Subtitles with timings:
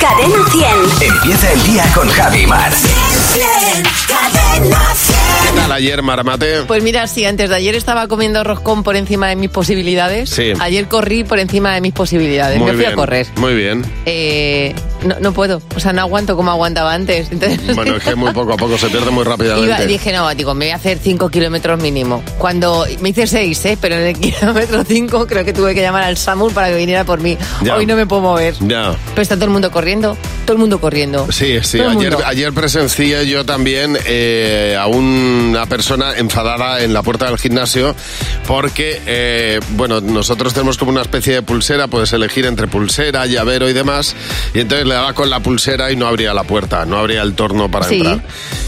[0.00, 1.12] Cadena 100.
[1.12, 2.72] Empieza el día con Javi Mar.
[4.08, 5.16] Cadena 100.
[5.46, 6.62] ¿Qué tal ayer, Maramate?
[6.62, 10.30] Pues mira, sí, antes de ayer estaba comiendo roscón por encima de mis posibilidades.
[10.30, 10.52] Sí.
[10.58, 12.58] Ayer corrí por encima de mis posibilidades.
[12.58, 13.26] Muy Me fui bien, a correr.
[13.36, 13.84] Muy bien.
[14.06, 14.74] Eh,
[15.04, 17.30] no, no puedo, o sea, no aguanto como aguantaba antes.
[17.30, 19.66] Entonces, Bueno, es que muy poco a poco se pierde muy rápidamente.
[19.68, 22.22] Iba- dije, no, digo, me voy a hacer 5 kilómetros mínimo.
[22.38, 23.78] Cuando me hice 6, ¿eh?
[23.80, 27.04] pero en el kilómetro 5 creo que tuve que llamar al SAMUR para que viniera
[27.04, 27.36] por mí.
[27.62, 27.76] Ya.
[27.76, 28.54] Hoy no me puedo mover.
[28.60, 28.94] Ya.
[29.10, 31.26] Pero está todo el mundo corriendo, todo el mundo corriendo.
[31.30, 37.26] Sí, sí, ayer, ayer presencié yo también eh, a una persona enfadada en la puerta
[37.26, 37.94] del gimnasio
[38.46, 43.68] porque, eh, bueno, nosotros tenemos como una especie de pulsera, puedes elegir entre pulsera, llavero
[43.68, 44.14] y demás,
[44.54, 47.34] y entonces le daba con la pulsera y no abría la puerta, no abría el
[47.34, 47.96] torno para Sí.
[47.96, 48.22] entrar.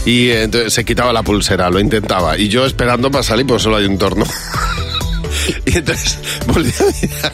[0.05, 3.61] Y eh, entonces se quitaba la pulsera, lo intentaba, y yo esperando para salir, pues
[3.61, 4.25] solo hay un torno.
[5.65, 7.33] Y entonces volví a mirar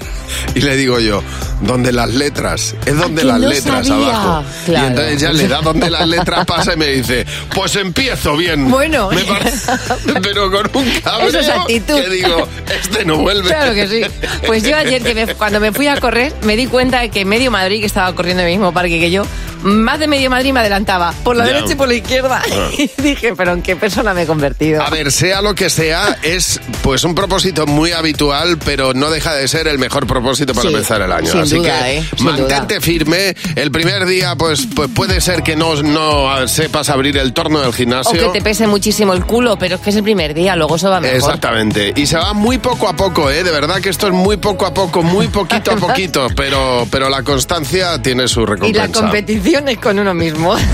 [0.56, 1.22] y le digo yo,
[1.62, 2.76] ¿dónde las letras?
[2.86, 4.08] Es donde las no letras sabía.
[4.10, 4.44] abajo.
[4.66, 4.86] Claro.
[4.86, 8.70] Y entonces ya le da donde las letras pasa y me dice, pues empiezo bien.
[8.70, 9.10] Bueno.
[9.12, 9.24] Me
[10.22, 11.96] pero con un cabreo es actitud.
[11.96, 12.48] que digo,
[12.82, 13.48] este no vuelve.
[13.50, 14.02] Claro que sí.
[14.46, 17.26] Pues yo ayer, que me- cuando me fui a correr, me di cuenta de que
[17.26, 19.26] medio Madrid, que estaba corriendo en el mismo parque que yo,
[19.62, 22.42] más de medio Madrid me adelantaba, por la derecha y por la izquierda.
[22.50, 22.70] Ah.
[22.80, 24.82] Y dije, pero ¿en qué persona me he convertido?
[24.82, 29.34] A ver, sea lo que sea, es pues un propósito muy habitual, pero no deja
[29.34, 31.32] de ser el mejor propósito para Sí, empezar el año.
[31.42, 32.04] Así duda, que ¿eh?
[32.20, 33.36] Mantente firme.
[33.56, 37.70] El primer día, pues, pues puede ser que no, no sepas abrir el torno del
[37.70, 38.32] O gimnasio.
[38.32, 40.90] que te pese muchísimo el culo, pero es que es el primer día, luego eso
[40.90, 41.18] va mejor.
[41.18, 41.94] Exactamente.
[41.96, 43.44] Y se va muy poco a poco, ¿eh?
[43.44, 47.10] De verdad que esto es muy poco a poco, muy poquito a poquito, pero, pero
[47.10, 48.88] la constancia tiene su Y recompensa.
[48.88, 50.56] la competición es con uno mismo.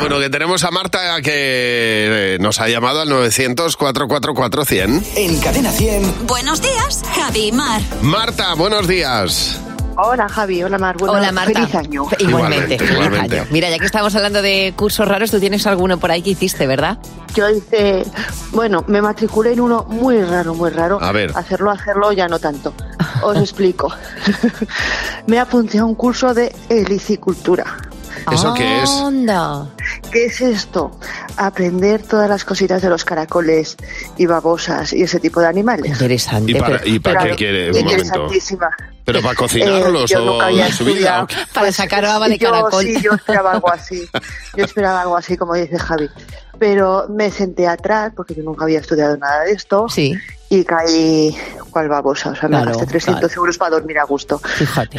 [0.00, 5.02] Bueno, que tenemos a Marta que eh, nos ha llamado al 900-444-100.
[5.16, 6.26] En Cadena 100.
[6.26, 7.80] Buenos días, Javi y Mar.
[8.02, 9.60] Marta, buenos días.
[9.96, 11.52] Hola Javi, hola Mar, bueno, Hola Marta.
[11.52, 12.06] feliz año.
[12.18, 13.46] Igualmente, Igualmente, feliz año.
[13.50, 16.66] Mira, ya que estamos hablando de cursos raros, tú tienes alguno por ahí que hiciste,
[16.66, 16.98] ¿verdad?
[17.34, 18.04] Yo hice,
[18.52, 20.98] bueno, me matriculé en uno muy raro, muy raro.
[21.00, 21.30] A ver.
[21.34, 22.72] Hacerlo, hacerlo ya no tanto.
[23.22, 23.92] Os explico.
[25.26, 27.64] me apunté a un curso de helicicultura.
[28.32, 28.90] ¿Eso qué es?
[28.90, 29.66] Onda.
[30.14, 30.98] ¿Qué es esto?
[31.36, 33.76] Aprender todas las cositas de los caracoles
[34.16, 35.86] y babosas y ese tipo de animales.
[35.90, 36.52] Interesante.
[36.52, 37.66] ¿Y para, pero- y para qué quiere?
[37.70, 37.92] Un momento.
[38.04, 38.70] interesantísima.
[39.04, 40.94] ¿Pero para cocinarlos Eh, o nunca había en su vida?
[40.94, 41.24] estudiado.
[41.24, 41.34] o qué?
[41.52, 42.84] Para sacar baba de yo, caracol.
[42.84, 44.08] Sí, yo esperaba algo así.
[44.56, 46.08] Yo esperaba algo así, como dice Javi.
[46.58, 50.14] Pero me senté atrás, porque yo nunca había estudiado nada de esto, Sí,
[50.60, 51.36] y caí
[51.70, 52.30] cual babosa.
[52.30, 53.34] O sea, Claro, me gasté 300 claro.
[53.42, 54.38] euros para dormir a gusto.
[54.38, 54.98] fíjate.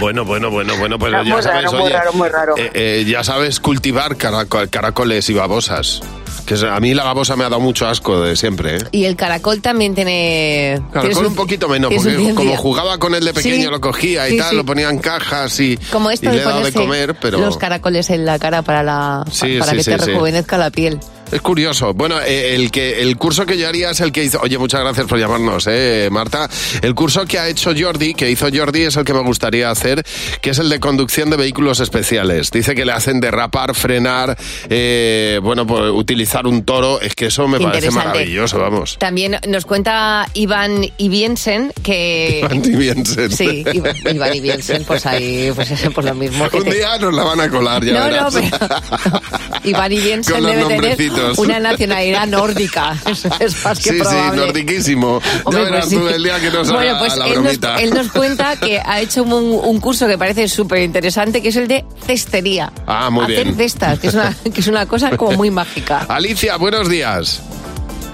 [0.00, 2.54] Bueno, bueno, bueno, bueno, pues Muy ya raro, sabes, muy oye, raro, muy raro.
[2.58, 6.00] eh, eh, ya sabes cultivar caraco- caracoles y babosas.
[6.46, 8.80] Que a mí la babosa me ha dado mucho asco de siempre, ¿eh?
[8.90, 10.74] Y el caracol también tiene...
[10.80, 13.80] tiene Caracol su- un poquito menos, porque como jugaba con él de pequeño, Sí, lo
[13.80, 14.56] cogía y sí, tal, sí.
[14.56, 17.38] lo ponía en cajas y, Como esto y de le he dado de comer, pero...
[17.38, 20.10] los caracoles en la cara para, la, Sí, para sí, que sí, te sí.
[20.10, 20.98] rejuvenezca la piel.
[21.32, 21.94] Es curioso.
[21.94, 24.38] Bueno, eh, el que el curso que yo haría es el que hizo.
[24.40, 26.48] Oye, muchas gracias por llamarnos, eh, Marta.
[26.82, 30.04] El curso que ha hecho Jordi, que hizo Jordi, es el que me gustaría hacer,
[30.40, 32.50] que es el de conducción de vehículos especiales.
[32.50, 34.36] Dice que le hacen derrapar, frenar,
[34.68, 37.00] eh, bueno, pues, utilizar un toro.
[37.00, 38.98] Es que eso me parece maravilloso, vamos.
[38.98, 42.46] También nos cuenta Iván Ibiensen que...
[42.50, 43.30] Andy Biensen.
[43.32, 46.48] Sí, Iván, Iván Ibiensen, pues ahí, pues pues lo mismo.
[46.50, 48.34] que Un te- día nos la van a colar, ya No, no, verás.
[48.60, 49.20] pero
[49.64, 50.96] Iván Ibiensen debe tener
[51.38, 52.94] una nacionalidad nórdica.
[53.10, 54.46] Eso es más que Sí, sí, probable.
[54.46, 55.20] nordiquísimo.
[55.44, 56.14] Hombre, ya verás pues tú sí.
[56.14, 59.22] el día que nos Bueno, pues la él nos, él nos cuenta que ha hecho
[59.22, 62.72] un, un curso que parece súper interesante, que es el de cestería.
[62.86, 63.56] Ah, muy Hacer bien.
[63.56, 66.04] cestas, que es, una, que es una cosa como muy mágica.
[66.08, 67.42] Alicia, buenos días.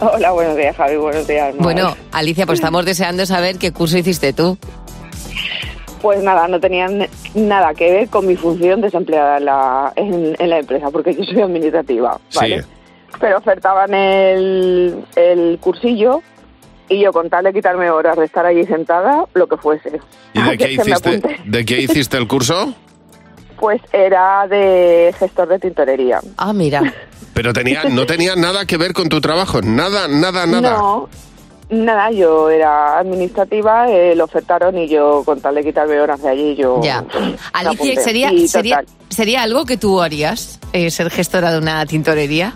[0.00, 0.96] Hola, buenos días, Javi.
[0.96, 1.54] Buenos días.
[1.54, 1.62] Mar.
[1.64, 4.56] Bueno, Alicia, pues estamos deseando saber qué curso hiciste tú.
[6.00, 10.50] Pues nada, no tenían nada que ver con mi función desempleada en la, en, en
[10.50, 12.62] la empresa, porque yo soy administrativa, ¿vale?
[12.62, 12.68] Sí.
[13.20, 16.22] Pero ofertaban el, el cursillo
[16.88, 20.00] y yo con tal de quitarme horas de estar allí sentada, lo que fuese.
[20.34, 21.40] ¿Y de qué, hiciste, apunté.
[21.44, 22.74] de qué hiciste el curso?
[23.58, 26.20] Pues era de gestor de tintorería.
[26.36, 26.80] Ah, mira.
[27.34, 30.78] Pero tenía, no tenía nada que ver con tu trabajo, nada, nada, nada.
[30.78, 31.08] No,
[31.68, 36.28] nada, yo era administrativa, eh, lo ofertaron y yo con tal de quitarme horas de
[36.28, 36.80] allí, yo...
[36.84, 37.04] Ya.
[37.52, 38.00] Alicia.
[38.00, 40.60] ¿sería, sería, ¿sería algo que tú harías?
[40.72, 42.54] eh, ser gestora de una tintorería.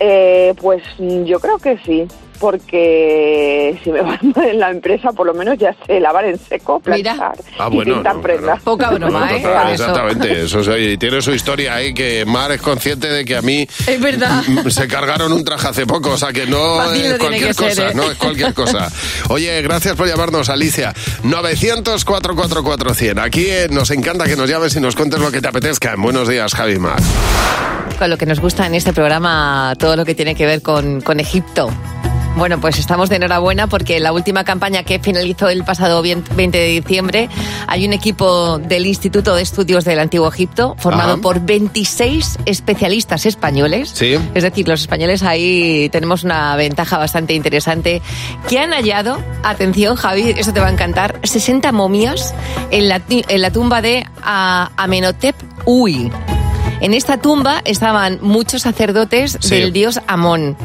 [0.00, 2.08] Eh, pues mm, yo creo que sí.
[2.40, 6.38] Porque si me va mal en la empresa, por lo menos ya sé lavar en
[6.38, 7.14] seco, Mira.
[7.14, 8.62] planchar Ah, y pintar no, prendas.
[8.62, 9.40] Poca broma, ¿eh?
[9.42, 9.82] Total, eso.
[9.84, 13.42] exactamente, eso sí, y tiene su historia ahí que Mar es consciente de que a
[13.42, 14.42] mí Es verdad.
[14.68, 17.88] se cargaron un traje hace poco, o sea que no Fácil es cualquier ser, cosa,
[17.90, 17.94] ¿eh?
[17.94, 18.90] no es cualquier cosa.
[19.28, 20.92] Oye, gracias por llamarnos, Alicia.
[21.22, 23.18] 900 444 100.
[23.18, 25.94] Aquí eh, nos encanta que nos llames y nos cuentes lo que te apetezca.
[25.96, 26.98] Buenos días, Javi Mar.
[27.98, 31.00] Con lo que nos gusta en este programa, todo lo que tiene que ver con,
[31.02, 31.70] con Egipto.
[32.36, 36.66] Bueno, pues estamos de enhorabuena porque la última campaña que finalizó el pasado 20 de
[36.68, 37.28] diciembre
[37.66, 41.22] hay un equipo del Instituto de Estudios del Antiguo Egipto formado Ajá.
[41.22, 43.90] por 26 especialistas españoles.
[43.92, 44.16] Sí.
[44.34, 48.00] Es decir, los españoles ahí tenemos una ventaja bastante interesante
[48.48, 52.34] que han hallado, atención Javi, eso te va a encantar, 60 momias
[52.70, 55.36] en la, en la tumba de Amenhotep
[55.66, 56.10] Uy.
[56.80, 59.56] En esta tumba estaban muchos sacerdotes Sí.
[59.56, 60.56] del dios Amón.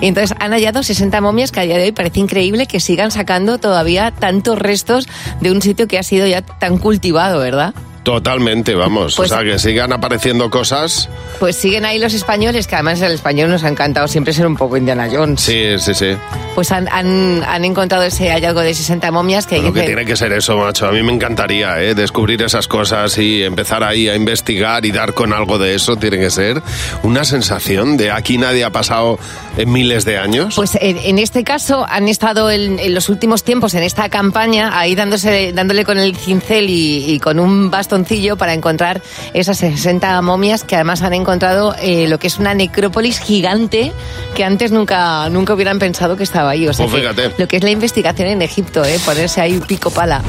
[0.00, 3.10] Y entonces han hallado 60 momias que a día de hoy parece increíble que sigan
[3.10, 5.08] sacando todavía tantos restos
[5.40, 7.74] de un sitio que ha sido ya tan cultivado, ¿verdad?
[8.04, 9.16] Totalmente, vamos.
[9.16, 11.08] Pues- o sea, que sigan apareciendo cosas.
[11.40, 14.56] Pues siguen ahí los españoles, que además el español nos ha encantado siempre ser un
[14.56, 15.40] poco Indiana Jones.
[15.40, 16.10] Sí, sí, sí.
[16.54, 20.16] Pues han, han, han encontrado ese hallazgo de 60 momias que Lo que tiene que
[20.16, 20.86] ser eso, macho.
[20.86, 21.94] A mí me encantaría ¿eh?
[21.94, 25.96] descubrir esas cosas y empezar ahí a investigar y dar con algo de eso.
[25.96, 26.62] Tiene que ser
[27.02, 29.18] una sensación de aquí nadie ha pasado
[29.56, 30.54] en miles de años.
[30.54, 34.78] Pues en, en este caso han estado en, en los últimos tiempos en esta campaña
[34.78, 39.00] ahí dándose, dándole con el cincel y, y con un bastoncillo para encontrar
[39.34, 43.92] esas 60 momias que además han encontrado eh, lo que es una necrópolis gigante
[44.34, 46.66] que antes nunca, nunca hubieran pensado que estaba ahí.
[46.66, 49.90] O sea Pues que lo que es la investigación en Egipto, eh, ponerse ahí pico
[49.90, 50.22] pala.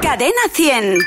[0.00, 0.98] Cadena 100.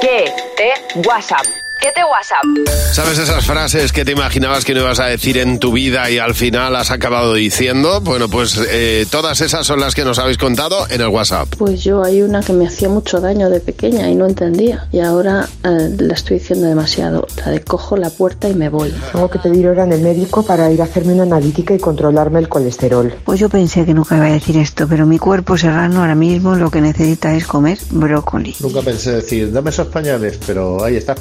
[0.00, 1.61] ¿Qué te WhatsApp?
[1.82, 2.70] ¿Qué te WhatsApp?
[2.92, 6.18] ¿Sabes esas frases que te imaginabas que no ibas a decir en tu vida y
[6.18, 8.00] al final has acabado diciendo?
[8.00, 11.48] Bueno, pues eh, todas esas son las que nos habéis contado en el WhatsApp.
[11.58, 14.86] Pues yo hay una que me hacía mucho daño de pequeña y no entendía.
[14.92, 17.26] Y ahora eh, la estoy diciendo demasiado.
[17.44, 18.94] La de cojo la puerta y me voy.
[19.10, 22.38] Tengo que pedir hora en el médico para ir a hacerme una analítica y controlarme
[22.38, 23.12] el colesterol.
[23.24, 26.54] Pues yo pensé que nunca iba a decir esto, pero mi cuerpo serrano ahora mismo
[26.54, 28.54] lo que necesita es comer brócoli.
[28.60, 31.16] Nunca pensé decir, dame esos pañales, pero ahí está.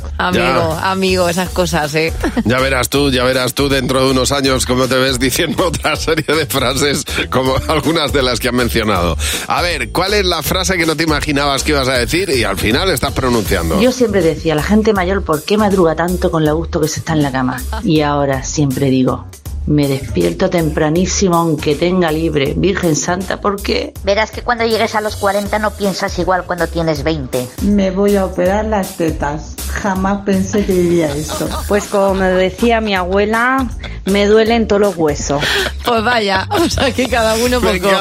[0.52, 2.14] Amigo, amigo, esas cosas, ¿eh?
[2.46, 5.96] Ya verás tú, ya verás tú dentro de unos años cómo te ves diciendo otra
[5.96, 9.18] serie de frases como algunas de las que han mencionado.
[9.48, 12.44] A ver, ¿cuál es la frase que no te imaginabas que ibas a decir y
[12.44, 13.82] al final estás pronunciando?
[13.82, 17.00] Yo siempre decía, la gente mayor, ¿por qué madruga tanto con lo gusto que se
[17.00, 17.62] está en la cama?
[17.84, 19.26] Y ahora siempre digo,
[19.66, 22.54] me despierto tempranísimo aunque tenga libre.
[22.58, 23.94] Virgen Santa, ¿por qué?
[24.04, 27.48] Verás que cuando llegues a los 40 no piensas igual cuando tienes 20.
[27.64, 29.56] Me voy a operar las tetas.
[29.74, 31.48] Jamás pensé que diría esto.
[31.68, 33.68] Pues como me decía mi abuela,
[34.06, 35.42] me duelen todos los huesos.
[35.86, 37.96] Pues vaya, o sea que cada uno Me poco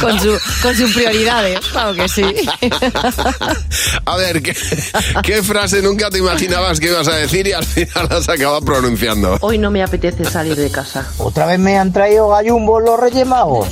[0.00, 2.22] con, su, con sus prioridades, claro que sí.
[4.04, 4.56] A ver, ¿qué,
[5.22, 9.38] qué frase nunca te imaginabas que ibas a decir y al final has acabado pronunciando?
[9.40, 11.06] Hoy no me apetece salir de casa.
[11.18, 13.68] ¿Otra vez me han traído gallumbos los Reyes Magos?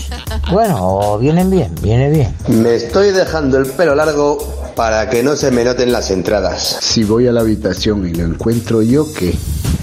[0.51, 2.35] Bueno, vienen bien, viene bien.
[2.49, 4.39] Me estoy dejando el pelo largo
[4.75, 6.79] para que no se me noten las entradas.
[6.81, 9.35] Si voy a la habitación y lo encuentro yo, ¿qué?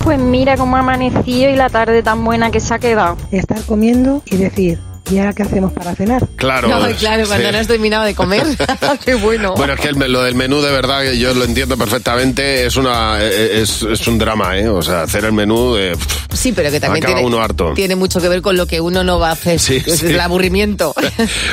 [0.04, 3.18] Pues mira cómo ha amanecido y la tarde tan buena que se ha quedado.
[3.32, 4.80] Estar comiendo y decir,
[5.10, 6.28] ¿y ahora qué hacemos para cenar?
[6.36, 6.68] Claro.
[6.68, 7.54] No, claro, cuando sí.
[7.54, 8.46] no has terminado de comer.
[9.06, 9.54] Qué bueno.
[9.56, 13.18] Bueno, es que el, lo del menú de verdad, yo lo entiendo perfectamente, es una
[13.22, 14.68] eh, es, es un drama, ¿eh?
[14.68, 17.74] O sea, hacer el menú, eh, pff, Sí, pero que también tiene, uno harto.
[17.74, 19.60] tiene mucho que ver con lo que uno no va a hacer.
[19.60, 20.08] Sí, es sí.
[20.08, 20.96] el aburrimiento.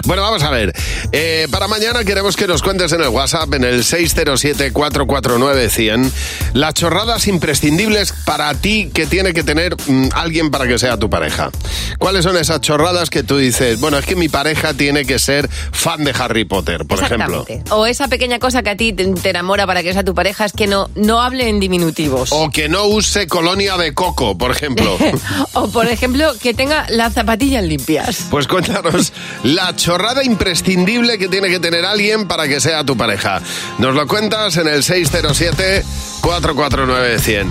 [0.05, 0.73] Bueno, vamos a ver.
[1.11, 6.11] Eh, para mañana queremos que nos cuentes en el WhatsApp, en el 607-449-100,
[6.53, 11.11] las chorradas imprescindibles para ti que tiene que tener mm, alguien para que sea tu
[11.11, 11.51] pareja.
[11.99, 15.49] ¿Cuáles son esas chorradas que tú dices, bueno, es que mi pareja tiene que ser
[15.51, 17.43] fan de Harry Potter, por ejemplo?
[17.43, 17.75] Exactamente.
[17.75, 20.45] O esa pequeña cosa que a ti te, te enamora para que sea tu pareja
[20.45, 22.31] es que no, no hable en diminutivos.
[22.33, 24.97] O que no use colonia de coco, por ejemplo.
[25.53, 28.27] O, por ejemplo, que tenga las zapatillas limpias.
[28.31, 29.13] Pues cuéntanos
[29.43, 33.41] la chorrada imprescindible que tiene que tener alguien para que sea tu pareja.
[33.79, 37.47] Nos lo cuentas en el 607-449-100.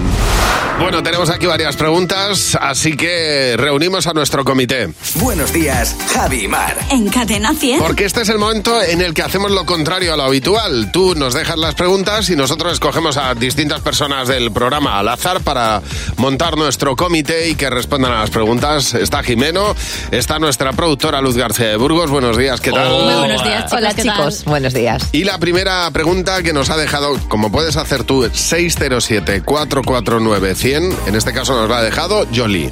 [0.79, 4.89] Bueno, tenemos aquí varias preguntas, así que reunimos a nuestro comité.
[5.15, 6.77] Buenos días, Javi y Mar.
[6.89, 7.79] En Cadena 100.
[7.79, 10.91] Porque este es el momento en el que hacemos lo contrario a lo habitual.
[10.91, 15.41] Tú nos dejas las preguntas y nosotros escogemos a distintas personas del programa al azar
[15.41, 15.81] para
[16.17, 18.93] montar nuestro comité y que respondan a las preguntas.
[18.93, 19.75] Está Jimeno,
[20.11, 22.09] está nuestra productora Luz García de Burgos.
[22.09, 22.89] Buenos días, ¿qué tal?
[22.89, 23.77] Muy buenos días, chicos.
[23.77, 24.17] Hola, ¿qué tal?
[24.17, 24.45] chicos.
[24.45, 25.03] Buenos días.
[25.11, 30.95] Y la primera pregunta que nos ha dejado, como puedes hacer tú, 607-449-100.
[31.07, 32.71] En este caso nos la ha dejado Jolie.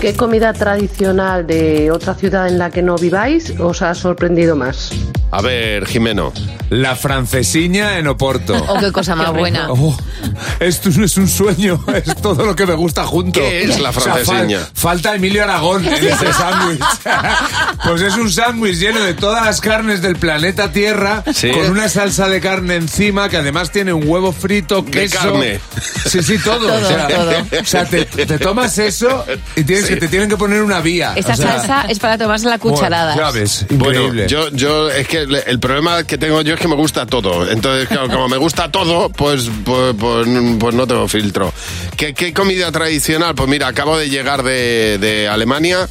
[0.00, 4.90] ¿Qué comida tradicional de otra ciudad en la que no viváis os ha sorprendido más?
[5.30, 6.32] A ver, Jimeno.
[6.70, 8.54] La francesiña en Oporto.
[8.68, 9.66] Oh, qué cosa más buena.
[9.70, 9.96] Oh,
[10.60, 13.40] esto no es un sueño, es todo lo que me gusta junto.
[13.40, 14.60] ¿Qué es la O sea, fal- francesiña?
[14.72, 16.80] falta Emilio Aragón en este sándwich.
[17.84, 21.50] pues es un sándwich lleno de todas las carnes del planeta Tierra, Sí.
[21.50, 25.18] con una salsa de carne encima que además tiene un huevo frito, De queso.
[25.18, 25.60] carne.
[26.06, 26.58] Sí, sí, todo.
[26.68, 27.30] Todo, o sea, todo.
[27.60, 29.24] o sea, te, te tomas eso
[29.56, 31.12] y tienes Que te tienen que poner una vía.
[31.16, 33.16] Esa O sea, salsa es para tomarse la cucharada.
[33.16, 34.28] Ya ves, Bueno, increíble.
[34.28, 37.50] yo, yo, es que le- el problema que tengo yo es que me gusta todo.
[37.50, 40.28] Entonces, claro, como me gusta todo, pues, pues, pues,
[40.58, 41.52] pues no tengo filtro.
[41.96, 43.34] ¿Qué, qué comida tradicional?
[43.34, 45.88] Pues mira, acabo de llegar de, de Alemania.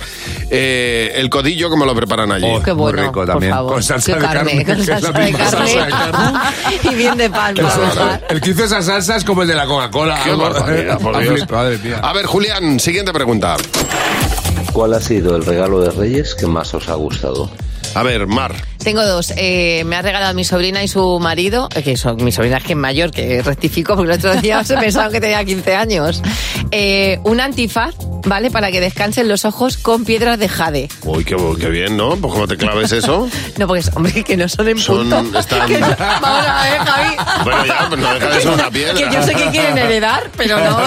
[0.49, 2.45] Eh, el codillo, como lo preparan allí.
[2.47, 3.51] Oh, Qué muy bueno, rico por también.
[3.51, 3.73] favor.
[3.73, 4.65] Con salsa Qué de carne, carne.
[4.65, 5.49] con salsa de carne.
[5.49, 6.39] salsa de carne.
[6.91, 8.19] y bien de palma.
[8.29, 10.21] El que hizo esa salsa es como el de la Coca-Cola.
[10.23, 11.49] Qué barbaridad, por Dios.
[11.51, 11.99] Madre mía.
[12.01, 13.57] A ver, Julián, siguiente pregunta.
[14.73, 17.49] ¿Cuál ha sido el regalo de Reyes que más os ha gustado?
[17.95, 18.53] A ver, Mar.
[18.83, 19.33] Tengo dos.
[19.35, 22.63] Eh, me ha regalado mi sobrina y su marido, eh, que son mi sobrina es
[22.63, 26.21] que es mayor, que rectifico porque el otro día se pensaban que tenía 15 años.
[26.71, 28.51] Eh, un antifaz, ¿vale?
[28.51, 30.89] Para que descansen los ojos con piedras de jade.
[31.03, 32.15] Uy, qué, qué bien, ¿no?
[32.15, 33.27] Pues como te claves eso.
[33.57, 35.39] No, porque, hombre, que no son en Son- punto.
[35.39, 37.15] están- Que no- Vamos a ver, Javi.
[37.43, 38.93] Bueno, ya, pues no deja de ser una piedra.
[38.93, 40.77] Que yo sé que quieren heredar, pero no,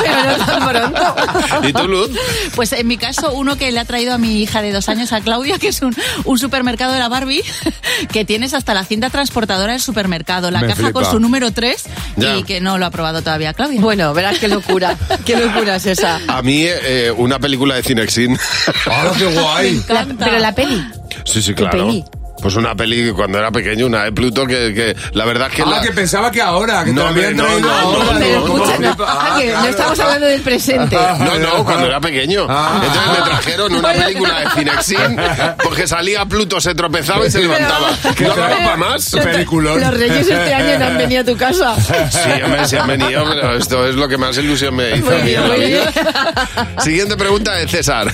[0.00, 1.68] pero no tan pronto.
[1.68, 2.10] ¿Y tú, Luz?
[2.54, 5.12] Pues en mi caso, uno que le ha traído a mi hija de dos años,
[5.12, 7.42] a Claudia, que es un, un supermercado de la Barbie,
[8.12, 10.92] que tienes hasta la cinta transportadora del supermercado, la Me caja flipa.
[10.92, 11.84] con su número 3
[12.16, 12.36] Ya.
[12.36, 13.80] y que no lo ha probado todavía Claudia.
[13.80, 16.20] Bueno, verás qué locura, qué locura es esa.
[16.28, 18.36] A mí, eh, una película de Cinexin.
[18.90, 19.82] ¡Ah, qué guay!
[19.88, 20.84] La- pero la peli.
[21.24, 21.86] Sí, sí, ¿Qué claro.
[21.86, 22.04] peli?
[22.44, 25.62] Pues una peli cuando era pequeño, una de Pluto, que, que la verdad es que...
[25.62, 28.78] Ah, la- que pensaba que ahora, que No, hombre, no, no, no, Pero no, escucha,
[28.80, 30.94] no, no, ah, que no estamos hablando del presente.
[31.20, 32.46] No, no, cuando era pequeño.
[32.46, 32.82] Ah.
[32.84, 35.16] Entonces me trajeron una película de Cinexin
[35.64, 37.88] porque salía Pluto, se tropezaba y se levantaba.
[38.14, 39.08] ¿Qué No para más.
[39.08, 39.80] Peliculón.
[39.80, 41.74] Los reyes este año no han venido a tu casa.
[42.10, 45.18] Sí, hombre, se han venido, pero esto es lo que más ilusión me hizo a
[45.20, 45.92] mí en la vida.
[46.82, 48.12] Siguiente pregunta de César.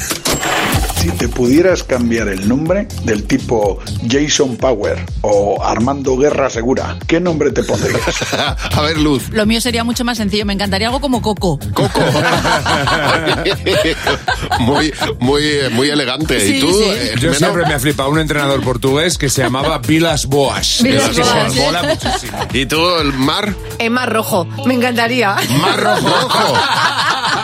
[1.01, 7.19] Si te pudieras cambiar el nombre del tipo Jason Power o Armando Guerra Segura, ¿qué
[7.19, 8.03] nombre te pondrías?
[8.77, 9.31] A ver, Luz.
[9.31, 11.59] Lo mío sería mucho más sencillo, me encantaría algo como Coco.
[11.73, 12.01] Coco.
[14.61, 15.43] muy, muy,
[15.73, 16.39] muy elegante.
[16.39, 16.69] Sí, ¿Y tú?
[16.71, 16.85] sí.
[16.91, 20.83] eh, Yo siempre me ha flipado un entrenador portugués que se llamaba Vilas Boas.
[20.83, 21.53] Vilas que Boas.
[21.55, 22.39] se mola muchísimo.
[22.53, 23.55] ¿Y tú, el mar?
[23.79, 25.35] Es más rojo, me encantaría.
[25.63, 26.55] Mar rojo.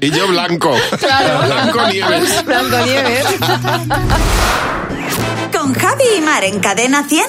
[0.00, 0.74] y yo blanco.
[0.98, 1.46] Claro.
[1.46, 2.44] Blanco Nieves.
[2.44, 3.24] Blanco Nieves.
[5.52, 7.24] Con Javi y Mar en Cadena 100.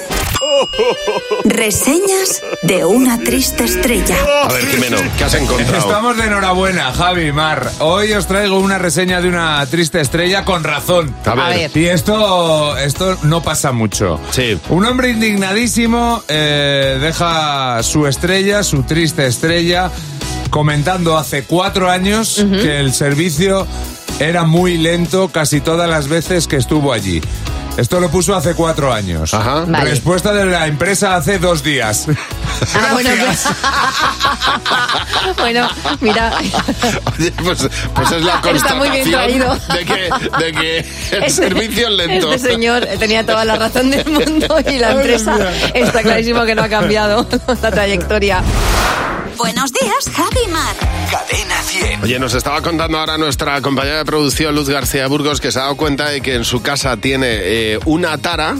[1.44, 4.16] Reseñas de una triste estrella.
[4.44, 5.78] A ver, Jimeno, ¿qué has encontrado?
[5.78, 7.70] Estamos de enhorabuena, Javi Mar.
[7.80, 11.14] Hoy os traigo una reseña de una triste estrella con razón.
[11.24, 11.44] A ver.
[11.44, 11.70] A ver.
[11.74, 14.20] Y esto, esto no pasa mucho.
[14.30, 14.58] Sí.
[14.68, 19.90] Un hombre indignadísimo eh, deja su estrella, su triste estrella,
[20.50, 23.66] comentando hace cuatro años que el servicio
[24.18, 27.20] era muy lento casi todas las veces que estuvo allí.
[27.76, 29.34] Esto lo puso hace cuatro años.
[29.34, 29.66] Ajá.
[29.68, 29.90] Vale.
[29.90, 32.06] Respuesta de la empresa hace dos días.
[32.74, 33.44] Ah, bueno, pues.
[35.36, 35.68] bueno,
[36.00, 36.32] mira.
[37.18, 39.58] Oye, pues, pues es la Está muy bien constatación traído.
[39.74, 42.32] de que, de que el Este- servicio es lento.
[42.32, 45.36] Este señor tenía toda la razón del mundo y la empresa
[45.74, 47.28] está clarísimo que no ha cambiado
[47.62, 48.42] la trayectoria.
[49.36, 50.74] Buenos días, Javi Mar.
[51.10, 52.02] Cadena 100.
[52.04, 55.62] Oye, nos estaba contando ahora nuestra compañera de producción, Luz García Burgos, que se ha
[55.62, 58.56] dado cuenta de que en su casa tiene eh, una tara,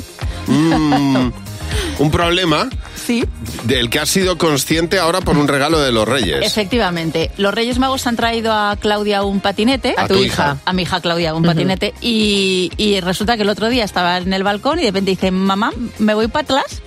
[0.48, 1.32] un,
[1.98, 3.24] un problema, Sí.
[3.64, 6.44] del que ha sido consciente ahora por un regalo de los Reyes.
[6.44, 9.94] Efectivamente, los Reyes Magos han traído a Claudia un patinete.
[9.96, 10.32] A A tu tu hija.
[10.54, 10.56] hija.
[10.64, 11.94] A mi hija Claudia un patinete.
[12.00, 15.30] Y, y resulta que el otro día estaba en el balcón y de repente dice,
[15.30, 16.82] mamá, me voy para atrás.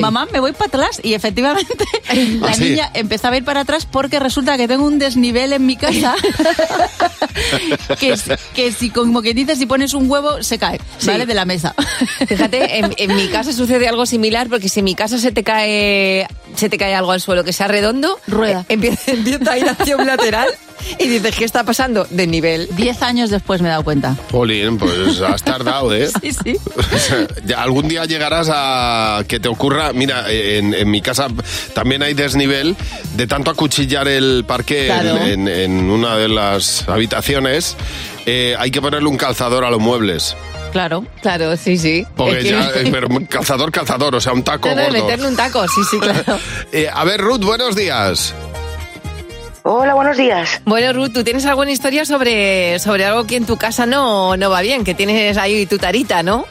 [0.00, 1.00] Mamá, me voy para atrás.
[1.02, 1.72] Y efectivamente,
[2.40, 2.70] la ¿Ah, sí?
[2.70, 6.14] niña empezó a ver para atrás porque resulta que tengo un desnivel en mi casa.
[7.98, 8.14] que,
[8.54, 11.08] que si, como que dices, si pones un huevo, se cae, Sí.
[11.08, 11.26] ¿vale?
[11.26, 11.74] De la mesa.
[12.26, 15.42] Fíjate, en, en mi casa sucede algo similar porque si en mi casa se te
[15.42, 16.26] cae
[16.56, 18.60] se te cae algo al suelo que sea redondo, Rueda.
[18.68, 20.48] eh, empieza, empieza a ir hacia un lateral
[20.98, 22.06] y dices, ¿qué está pasando?
[22.10, 22.68] De nivel.
[22.72, 24.16] Diez años después me he dado cuenta.
[24.30, 26.08] Jolín, pues has tardado, ¿eh?
[26.22, 26.56] Sí, sí.
[27.56, 31.28] Algún día llegarás a que te ocurra, mira, en, en mi casa
[31.74, 32.76] también hay desnivel
[33.16, 35.24] de tanto acuchillar el parque en- Claro.
[35.24, 37.76] en, en una de las habitaciones,
[38.26, 40.36] eh, hay que ponerle un calzador a los muebles.
[40.72, 41.04] Claro.
[41.22, 42.04] Claro, sí, sí.
[42.16, 45.04] Porque Es ya, eh, pero calzador, calzador, o sea, un taco No, no, gordo.
[45.04, 46.38] meterle un taco, sí, sí, claro.
[46.72, 48.34] Eh, a ver, Ruth, buenos días.
[49.66, 50.60] Hola, buenos días.
[50.66, 54.50] Bueno, Ruth, ¿tú tienes alguna historia sobre, sobre algo que en tu casa no, no
[54.50, 54.84] va bien?
[54.84, 56.44] Que tienes ahí tu tarita, ¿no?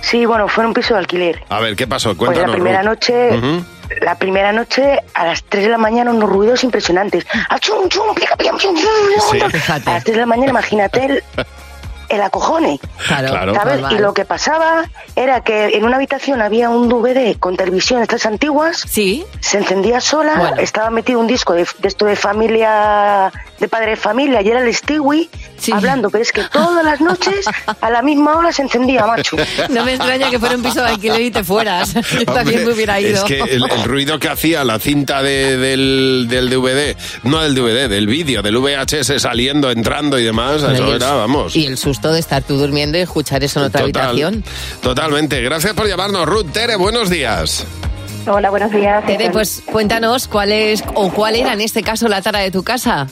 [0.00, 1.42] Sí, bueno, fue en un piso de alquiler.
[1.50, 2.16] A ver, ¿qué pasó?
[2.16, 2.48] Pues Cuéntanos.
[2.48, 2.88] la primera Ruth.
[2.88, 3.30] noche,
[4.00, 7.26] la primera noche a las 3 de la mañana unos ruidos impresionantes.
[7.50, 8.90] ¡Achum, chum, pica, pica, chum, chum,
[9.30, 9.38] Sí.
[9.38, 9.50] chum!
[9.86, 11.24] A las 3 de la mañana, imagínate el,
[12.08, 12.80] el acojone.
[13.06, 13.54] Claro, Claro.
[13.54, 13.74] ¿Sabes?
[13.80, 13.92] normal.
[13.94, 14.84] Y lo que pasaba
[15.16, 18.84] era que en una habitación había un DVD con televisión, estas antiguas.
[18.88, 19.24] Sí.
[19.40, 20.56] Se encendía sola, Bueno.
[20.58, 24.60] estaba metido un disco de, de esto de familia, de padre de familia, y era
[24.60, 25.28] el Stewie
[25.72, 27.44] hablando, pero es que todas las noches
[27.80, 29.36] a la misma hora se encendía, macho.
[29.70, 31.94] No me extraña que fuera un piso de alquiler y te fueras.
[32.12, 33.16] Yo también Hombre, me hubiera ido.
[33.18, 37.54] Es que el, el ruido que hacía la cinta de- del, del DVD, no del
[37.54, 41.56] DVD, del vídeo, del VHS saliendo, entrando y demás, Bueno, eso y el- era, vamos.
[41.56, 44.44] Y el susto de estar tú durmiendo y escuchar eso en otra Total, habitación.
[44.80, 45.42] Totalmente.
[45.42, 46.46] Gracias por llamarnos, Ruth.
[46.52, 47.66] Tere, buenos días.
[48.26, 49.04] Hola, buenos días.
[49.06, 52.62] Tere, pues cuéntanos cuál es o cuál era en este caso la tara de tu
[52.62, 53.06] casa.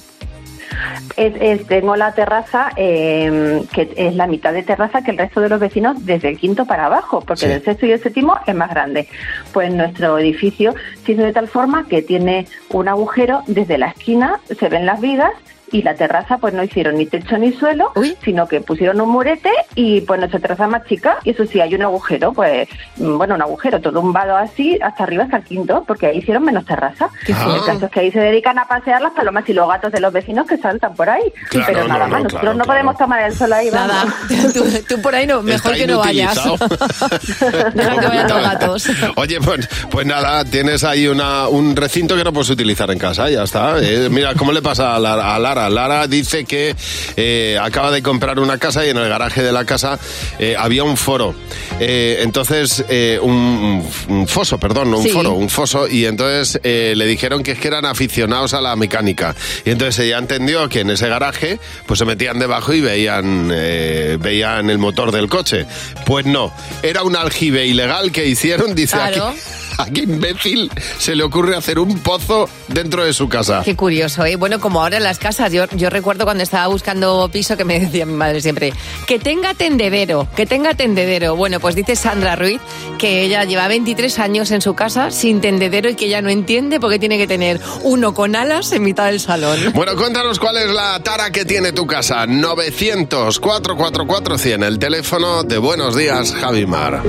[1.16, 5.40] Es- es- tengo la terraza, eh, que es la mitad de terraza que el resto
[5.40, 8.55] de los vecinos desde el quinto para abajo, porque del sexto y el séptimo es
[8.55, 9.09] más grande.
[9.52, 10.75] Pues nuestro edificio
[11.07, 15.00] se hizo de tal forma que tiene un agujero desde la esquina, se ven las
[15.00, 15.33] vigas
[15.73, 17.93] y la terraza pues no hicieron ni techo ni suelo,
[18.23, 21.75] sino que pusieron un murete y pues nuestra terraza más chica y eso sí, hay
[21.75, 25.45] un agujero, pues mm, bueno, un agujero todo un vado así hasta arriba hasta el
[25.45, 27.09] quinto, porque ahí hicieron menos terraza.
[27.25, 29.93] Qué El caso es que ahí se dedican a pasear las palomas y los gatos
[29.93, 31.33] de los vecinos que saltan por ahí.
[31.51, 33.71] Claro, Pero no, nada no, más, nosotros claro, no podemos tomar el sol ahí.
[33.71, 34.05] Nada,
[34.55, 36.35] tú, tú por ahí no, mejor Está que no vayas.
[37.75, 38.87] Deja que vayan los gatos.
[39.17, 43.29] Oye, pues, pues nada, tienes ahí una, un recinto que no puedes utilizar en casa,
[43.29, 43.79] ya está.
[43.81, 45.35] Eh, mira, ¿cómo le pasa a Lara?
[45.35, 45.71] a Lara?
[45.71, 46.75] Lara dice que
[47.17, 49.99] eh, acaba de comprar una casa y en el garaje de la casa
[50.39, 51.35] eh, había un foro.
[51.81, 52.85] Eh, entonces,
[53.23, 55.11] un, un foso, perdón, no un Sí.
[55.11, 55.89] foro, un foso.
[55.89, 59.35] Y entonces le dijeron que es que eran aficionados a la mecánica.
[59.65, 64.71] Y entonces ella entendió que en ese garaje pues se metían debajo y veían, veían
[64.71, 65.67] el motor del coche.
[66.05, 69.29] Pues no, era un aljibe ilegal que hicieron, dice Claro.
[69.29, 69.39] aquí.
[69.78, 73.61] ¿A qué imbécil se le ocurre hacer un pozo dentro de su casa?
[73.64, 74.37] Qué curioso, ¿eh?
[74.37, 77.80] Bueno, como ahora en las casas, yo, yo recuerdo cuando estaba buscando piso que me
[77.80, 78.73] decía mi madre siempre,
[79.06, 81.37] que tenga tendedero, que tenga tendedero.
[81.37, 82.61] Bueno, pues dice Sandra Ruiz
[82.99, 86.80] que ella lleva 23 años en su casa sin tendedero y que ella no entiende
[86.80, 89.75] por qué tiene que tener uno con alas en mitad del salón.
[89.86, 92.25] Bueno, cuéntanos cuál es la tara que tiene tu casa.
[92.26, 97.02] 900-444-100, el teléfono de Buenos Días, Javimar.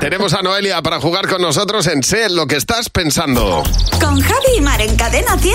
[0.00, 3.62] Tenemos a Noelia para jugar con nosotros en Sé lo que estás pensando.
[4.00, 5.54] Con Javi y Mar en Cadena 100.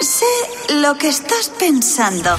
[0.00, 2.36] Sé lo que estás pensando.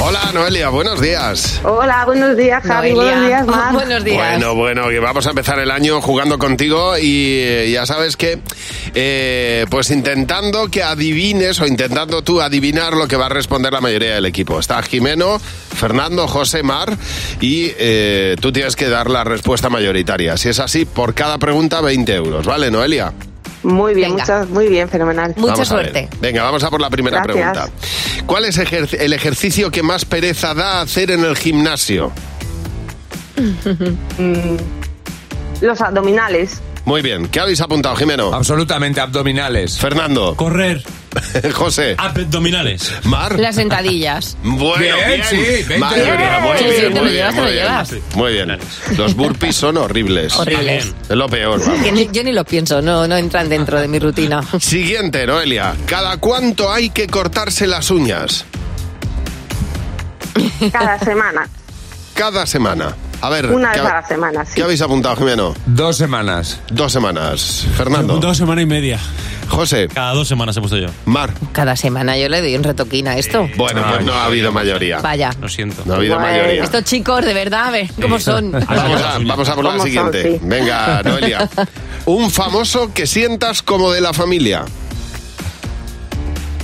[0.00, 1.60] Hola, Noelia, buenos días.
[1.64, 2.92] Hola, buenos días, Javi.
[2.92, 3.12] Noelia.
[3.14, 3.72] Buenos días, Mar.
[3.72, 4.38] Buenos días.
[4.38, 8.38] Bueno, bueno, que vamos a empezar el año jugando contigo y eh, ya sabes que,
[8.94, 13.80] eh, pues intentando que adivines o intentando tú adivinar lo que va a responder la
[13.80, 14.58] mayoría del equipo.
[14.58, 16.96] Está Jimeno, Fernando, José, Mar
[17.40, 20.36] y eh, tú tienes que dar la respuesta mayoritaria.
[20.36, 23.12] Si es así, por cada pregunta 20 euros, ¿vale, Noelia?
[23.64, 25.34] Muy bien, muchas, muy bien, fenomenal.
[25.36, 26.08] Vamos a ver.
[26.20, 27.52] Venga, vamos a por la primera Gracias.
[27.52, 28.24] pregunta.
[28.26, 32.12] ¿Cuál es ejer- el ejercicio que más pereza da hacer en el gimnasio?
[34.18, 34.56] Mm,
[35.60, 36.60] Los abdominales.
[36.84, 37.28] Muy bien.
[37.28, 38.32] ¿Qué habéis apuntado, Jimeno?
[38.34, 39.78] Absolutamente, abdominales.
[39.78, 40.34] Fernando.
[40.36, 40.82] Correr.
[41.54, 41.94] José.
[41.96, 42.92] Abdominales.
[43.04, 43.38] Mar.
[43.38, 44.36] Las sentadillas.
[44.42, 47.52] Bueno, bien, Bien, sí, 20 Mayoría, muy Sí, sí, bien, muy bien, llevas, lo muy
[47.52, 47.64] bien.
[47.64, 47.90] llevas.
[48.14, 48.58] Muy bien.
[48.98, 50.34] Los burpees son horribles.
[50.36, 50.94] Horribles.
[51.08, 52.12] Es lo peor, vamos.
[52.12, 54.42] Yo ni lo pienso, no, no entran dentro de mi rutina.
[54.60, 55.74] Siguiente, Noelia.
[55.86, 58.44] ¿Cada cuánto hay que cortarse las uñas?
[60.72, 61.48] Cada semana.
[62.14, 62.94] Cada semana.
[63.20, 64.52] A ver, Una ¿qué, vez a la semana, sí.
[64.54, 65.54] qué habéis apuntado, Jimeno?
[65.66, 66.60] Dos semanas.
[66.70, 67.66] Dos semanas.
[67.76, 68.18] Fernando.
[68.18, 69.00] Dos semanas y media.
[69.48, 69.88] José.
[69.92, 70.88] Cada dos semanas he puesto yo.
[71.04, 71.32] Mar.
[71.52, 73.48] Cada semana yo le doy un retoquín a esto.
[73.56, 75.00] Bueno, pues no ha habido mayoría.
[75.00, 75.30] Vaya.
[75.40, 75.82] Lo siento.
[75.84, 76.64] No ha habido mayoría.
[76.64, 78.52] Estos chicos, de verdad, a ver cómo son.
[78.52, 80.22] Vamos a, vamos a por la siguiente.
[80.22, 80.38] Sí.
[80.42, 81.48] Venga, Noelia.
[82.06, 84.64] Un famoso que sientas como de la familia.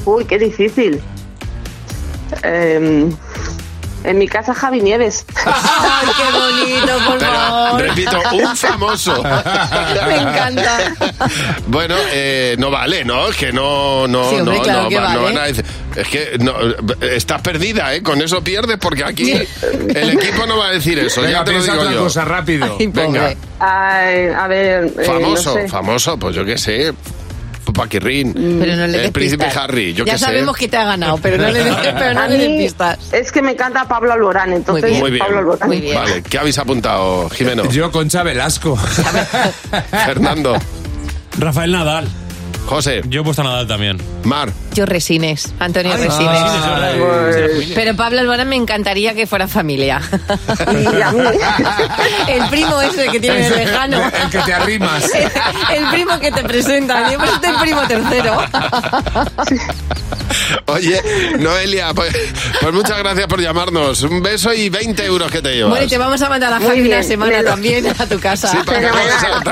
[0.04, 1.00] Uy, qué difícil.
[2.42, 3.10] Em,
[4.04, 5.24] en mi casa, Javi Nieves.
[5.44, 7.80] Ay, qué bonito, por Pero, favor.
[7.82, 9.22] repito, un famoso.
[10.06, 10.94] Me encanta.
[11.66, 13.28] Bueno, eh, no vale, ¿no?
[13.28, 15.64] Es que no, no, Sí, hombre, no, claro no, que va- no van a decir-
[15.96, 16.54] Es que no,
[17.02, 18.02] estás perdida, ¿eh?
[18.02, 21.20] Con eso pierdes porque aquí el equipo no va a decir eso.
[21.22, 22.00] Venga, ya te lo digo otra yo.
[22.04, 22.76] cosa, rápido.
[22.78, 23.34] Ay, Venga.
[23.58, 24.84] Ay, a ver.
[24.98, 25.68] eh, famoso, no sé.
[25.68, 26.92] famoso, pues yo qué sé.
[27.72, 28.32] Paquirrín.
[28.34, 29.64] Pero no le des El príncipe pistas.
[29.64, 30.24] Harry, yo ya qué sé.
[30.26, 32.58] sabemos que te ha ganado, pero no le des, pero no A le des mí
[32.58, 32.98] pistas.
[33.12, 35.00] es que me encanta Pablo Alborán, entonces bien.
[35.00, 35.24] Muy bien.
[35.24, 35.68] Pablo Alborán.
[35.68, 35.94] Muy bien.
[35.96, 37.68] Vale, ¿qué habéis apuntado, Jimeno?
[37.70, 38.76] Yo, Concha Velasco.
[39.90, 40.56] Fernando.
[41.38, 42.08] Rafael Nadal.
[42.70, 43.02] José.
[43.08, 43.98] Yo he puesto a Nadal también.
[44.22, 44.52] Mar.
[44.74, 47.72] Yo Resines, Antonio Ay, Resines.
[47.74, 50.00] Pero Pablo Alborán me encantaría que fuera familia.
[52.28, 54.00] El primo ese que tiene Ese, lejano.
[54.22, 55.04] el que te arrimas.
[55.74, 57.10] El primo que te presenta.
[57.10, 58.38] Yo pues este el primo tercero.
[60.66, 61.02] Oye,
[61.40, 62.16] Noelia, pues,
[62.60, 64.02] pues muchas gracias por llamarnos.
[64.04, 65.70] Un beso y 20 euros que te llevas.
[65.70, 68.20] Bueno, y te vamos a mandar a Javi una semana me lo- también a tu
[68.20, 68.48] casa.
[68.48, 68.86] Sí, para que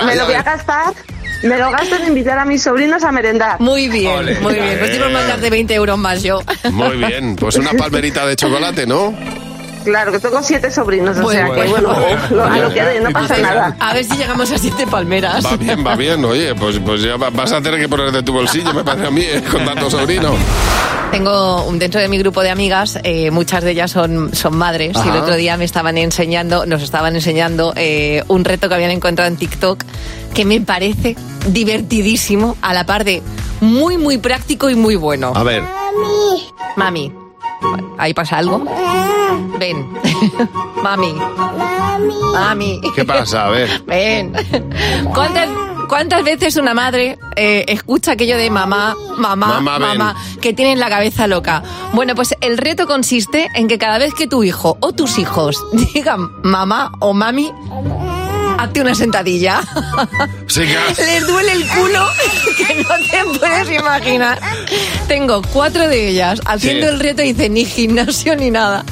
[0.05, 0.95] Me lo voy a gastar.
[1.43, 3.61] Me lo gasto en invitar a mis sobrinos a merendar.
[3.61, 4.41] Muy bien, Ole.
[4.41, 4.77] muy bien.
[4.79, 6.43] Pues te iba a mandarte 20 euros más yo.
[6.73, 9.15] Muy bien, pues una palmerita de chocolate, ¿no?
[9.89, 12.21] Claro, que tengo siete sobrinos, o sea Bueno, que bueno, bueno.
[12.31, 13.77] lo- a lo que dé, no pasa nada.
[13.81, 15.45] A ver si llegamos a siete palmeras.
[15.47, 16.23] Va bien, va bien.
[16.27, 19.07] Oye, pues, pues ya va- vas a tener que poner de tu bolsillo, me parece
[19.07, 20.33] a mí, eh, con tanto sobrino.
[21.11, 24.93] Tengo un- dentro de mi grupo de amigas, eh, muchas de ellas son, son madres
[25.05, 28.91] y el otro día me estaban enseñando, nos estaban enseñando eh, un reto que habían
[28.91, 29.83] encontrado en TikTok
[30.35, 33.23] que me parece divertidísimo, a la par de
[33.63, 35.33] muy, muy práctico y muy bueno.
[35.35, 35.63] A ver.
[36.77, 37.13] Mami,
[37.99, 38.65] ahí pasa algo.
[39.59, 39.87] Ven.
[40.83, 41.15] Mami.
[42.33, 42.81] Mami.
[42.95, 43.47] ¿Qué pasa?
[43.47, 43.83] A ver.
[43.87, 44.33] Ven.
[45.15, 45.49] ¿Cuántas,
[45.89, 50.89] cuántas veces una madre eh, escucha aquello de mamá, mamá, Mamá, mamá, que tienen la
[50.89, 51.63] cabeza loca?
[51.93, 55.65] Bueno, pues el reto consiste en que cada vez que tu hijo o tus hijos
[55.95, 57.53] digan mamá o mami,
[58.59, 59.61] hazte una sentadilla.
[60.99, 62.07] Les duele el culo
[62.57, 64.39] que no te puedes imaginar.
[65.07, 66.93] Tengo cuatro de ellas haciendo Sí.
[66.95, 68.85] el reto y dice ni gimnasio ni nada.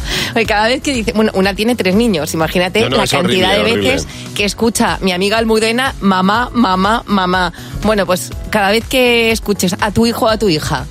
[0.47, 3.57] Cada vez que dice, bueno, una tiene tres niños, imagínate No, no, la cantidad horrible,
[3.57, 3.93] de horrible.
[3.93, 7.53] veces que escucha mi amiga Almudena, mamá, mamá, mamá.
[7.83, 10.87] Bueno, pues cada vez que escuches a tu hijo o a tu hija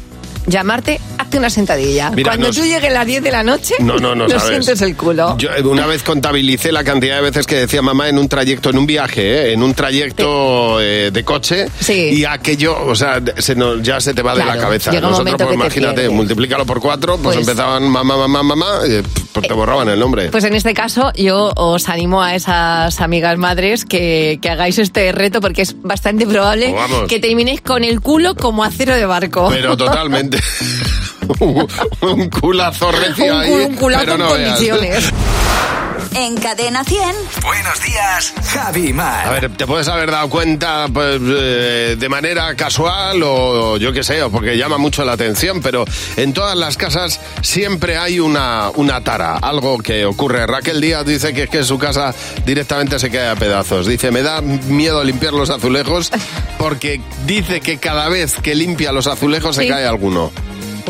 [0.48, 2.10] llamarte, hazte una sentadilla.
[2.12, 4.40] Mira, Cuando nos- tú llegues a las 10 de la noche, No, no, no no
[4.40, 5.38] sientes el culo.
[5.38, 8.70] Yo eh, una vez contabilicé la cantidad de veces que decía mamá en un trayecto,
[8.70, 9.54] en un viaje, ¿eh?
[9.54, 11.94] en un trayecto eh, de coche, Sí.
[12.14, 14.92] y aquello, o sea, se nos- ya se te va de la cabeza.
[14.92, 19.04] Nosotros, pues, imagínate, multiplícalo por cuatro, pues, Pues- empezaban mamá, mamá, mamá, eh,
[19.34, 20.30] pues te borraban el nombre.
[20.30, 25.12] Pues en este caso yo os animo a esas amigas madres que, que hagáis este
[25.12, 27.04] reto porque es bastante probable Vamos.
[27.08, 29.50] que terminéis con el culo como acero de barco.
[29.52, 30.35] Pero totalmente.
[31.40, 31.68] un,
[32.02, 33.52] un culazo recio un, ahí.
[33.52, 35.14] un culazo pero en no veas.
[36.18, 37.02] En Cadena 100.
[37.44, 39.28] Buenos días, Javi Mar.
[39.28, 44.02] A ver, te puedes haber dado cuenta pues, eh, de manera casual o yo qué
[44.02, 45.84] sé, o porque llama mucho la atención, pero
[46.16, 50.48] en todas las casas siempre hay una, una tara, algo que ocurre.
[50.48, 53.86] Raquel Díaz dice que es que su casa directamente se cae a pedazos.
[53.86, 56.12] Dice, me da miedo limpiar los azulejos
[56.58, 59.68] porque dice que cada vez que limpia los azulejos se Sí.
[59.68, 60.32] cae alguno.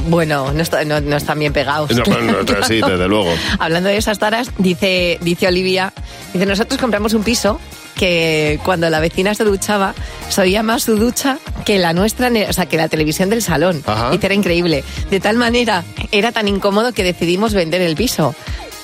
[0.08, 1.91] Bueno, no, está- no- no están bien pegados.
[1.91, 3.34] No, no, no, sí, desde luego.
[3.60, 5.93] Hablando de esas taras, dice, dice Olivia,
[6.34, 7.60] dice, nosotros compramos un piso
[7.95, 9.95] que cuando la vecina se duchaba,
[10.29, 13.81] se oía más su ducha que la nuestra, o sea, que la televisión del salón.
[13.86, 14.12] Ajá.
[14.12, 14.84] Dice, era increíble.
[15.10, 18.36] De tal manera, era tan incómodo que decidimos vender el piso.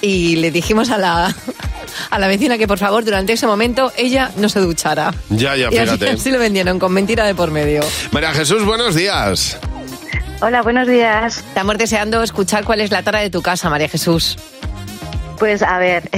[0.03, 1.35] Y le dijimos a la,
[2.09, 5.13] a la vecina que por favor durante ese momento ella no se duchara.
[5.29, 6.09] Ya, ya, y así, fíjate.
[6.11, 7.81] así lo vendieron, con mentira de por medio.
[8.11, 9.59] María Jesús, buenos días.
[10.41, 11.37] Hola, buenos días.
[11.37, 14.37] Estamos deseando escuchar cuál es la tara de tu casa, María Jesús.
[15.37, 16.09] Pues a ver,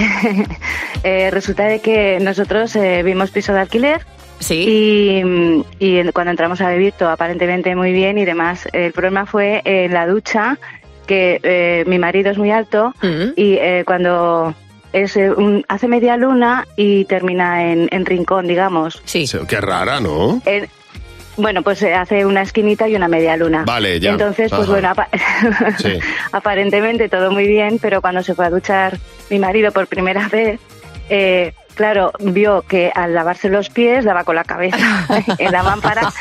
[1.04, 4.06] eh, resulta de que nosotros eh, vimos piso de alquiler.
[4.40, 4.66] Sí.
[4.68, 8.68] Y, y cuando entramos a vivir todo aparentemente muy bien y demás.
[8.74, 10.58] El problema fue en la ducha,
[11.08, 12.94] que eh, mi marido es muy alto
[13.36, 14.54] y eh, cuando
[14.94, 19.02] es eh, un- hace media luna y termina en, en rincón, digamos.
[19.06, 19.26] Sí.
[19.48, 20.42] Qué rara, ¿no?
[20.46, 20.68] En-
[21.38, 23.64] bueno, pues eh, hace una esquinita y una media luna.
[23.66, 24.12] Vale, ya.
[24.12, 24.72] Entonces, pues Ajá.
[24.72, 24.94] bueno,
[25.80, 26.00] Sí.
[26.32, 28.98] aparentemente todo muy bien, pero cuando se fue a duchar
[29.30, 30.60] mi marido por primera vez,
[31.10, 34.78] eh, claro, vio que al lavarse los pies daba con la cabeza
[35.38, 36.12] en la mámpara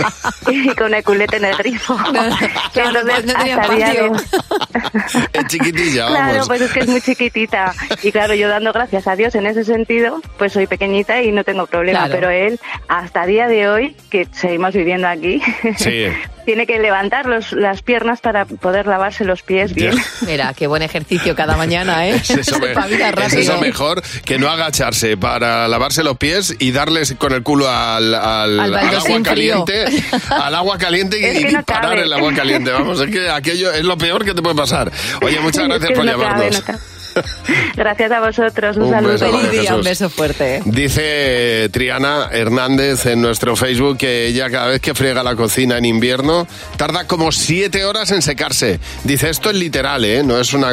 [0.51, 1.97] y con el culete en el grifo.
[2.75, 4.13] Entonces, no tenía hasta día de.
[5.33, 7.73] Es chiquitilla, Claro, pues es que es muy chiquitita.
[8.03, 11.45] Y claro, yo dando gracias a Dios en ese sentido, pues soy pequeñita y no
[11.45, 12.01] tengo problema.
[12.07, 12.15] Claro.
[12.15, 15.43] Pero él, hasta día de hoy, que seguimos viviendo aquí,
[15.77, 16.07] Sí.
[16.45, 19.95] tiene que levantar los, las piernas para poder lavarse los pies bien.
[20.27, 22.17] Mira, qué buen ejercicio cada mañana, ¿eh?
[22.17, 27.15] Es eso, me- es eso mejor que no agacharse para lavarse los pies y darles
[27.19, 29.85] con el culo al, al- Al al agua caliente,
[30.31, 32.03] al agua caliente y, y no disparar cabe.
[32.03, 32.71] el agua caliente.
[32.71, 34.91] Vamos, es que aquello es lo peor que te puede pasar.
[35.23, 36.55] Oye, muchas Es gracias que por no cabe, llamarnos.
[36.61, 36.79] no cabe.
[37.77, 38.77] Gracias a vosotros.
[38.77, 39.13] Un, Un saludo.
[39.13, 40.63] beso, Feliz día, un beso fuerte.
[40.65, 45.85] Dice Triana Hernández en nuestro Facebook que ella cada vez que friega la cocina en
[45.85, 46.47] invierno
[46.77, 48.81] tarda como siete horas en secarse.
[49.05, 50.23] Dice, esto es literal, ¿eh?
[50.23, 50.73] No es una...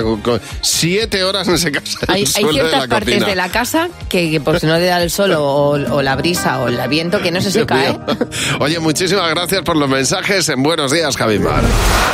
[0.62, 3.25] Siete horas en secarse Hay, hay de ciertas la partes cocina.
[3.28, 6.15] de la casa que, que por si no le da el sol o, o la
[6.15, 7.99] brisa o el viento que no se seca, ¿eh?
[8.60, 11.63] Oye, muchísimas gracias por los mensajes en Buenos Días, Javimar.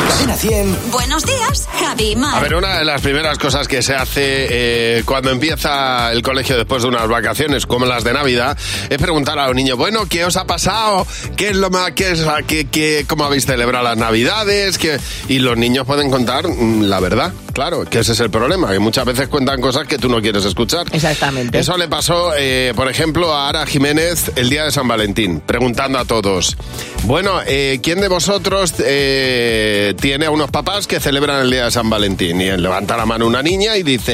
[0.10, 0.92] Cadena 100.
[0.92, 2.36] Buenos días, Javi Mar.
[2.36, 6.58] A ver, una de las primeras cosas que se hace eh, cuando empieza el colegio
[6.58, 8.58] después de unas vacaciones, como las de Navidad,
[8.90, 11.06] es preguntar a los niños, bueno, ¿qué os ha pasado?
[11.36, 14.78] ¿Qué es lo más, qué es, qué, qué- cómo habéis celebrado las Navidades?
[14.78, 15.00] ¿Qué-?"
[15.30, 18.80] Y los niños pueden contar mm, la verdad, claro, que ese es el problema, que
[18.80, 20.86] muchas veces cuentan cosas que tú no quieres escuchar.
[20.92, 21.58] Exactamente.
[21.60, 26.00] Eso le pasó, eh, por ejemplo, a Ara Jiménez el día de San Valentín, preguntando
[26.00, 26.56] a todos,
[27.04, 31.72] bueno, eh, ¿quién de vosotros eh, tiene a unos papás que celebran el día de
[31.72, 32.40] San Valentín?
[32.42, 34.05] Y levanta la mano una niña y dice,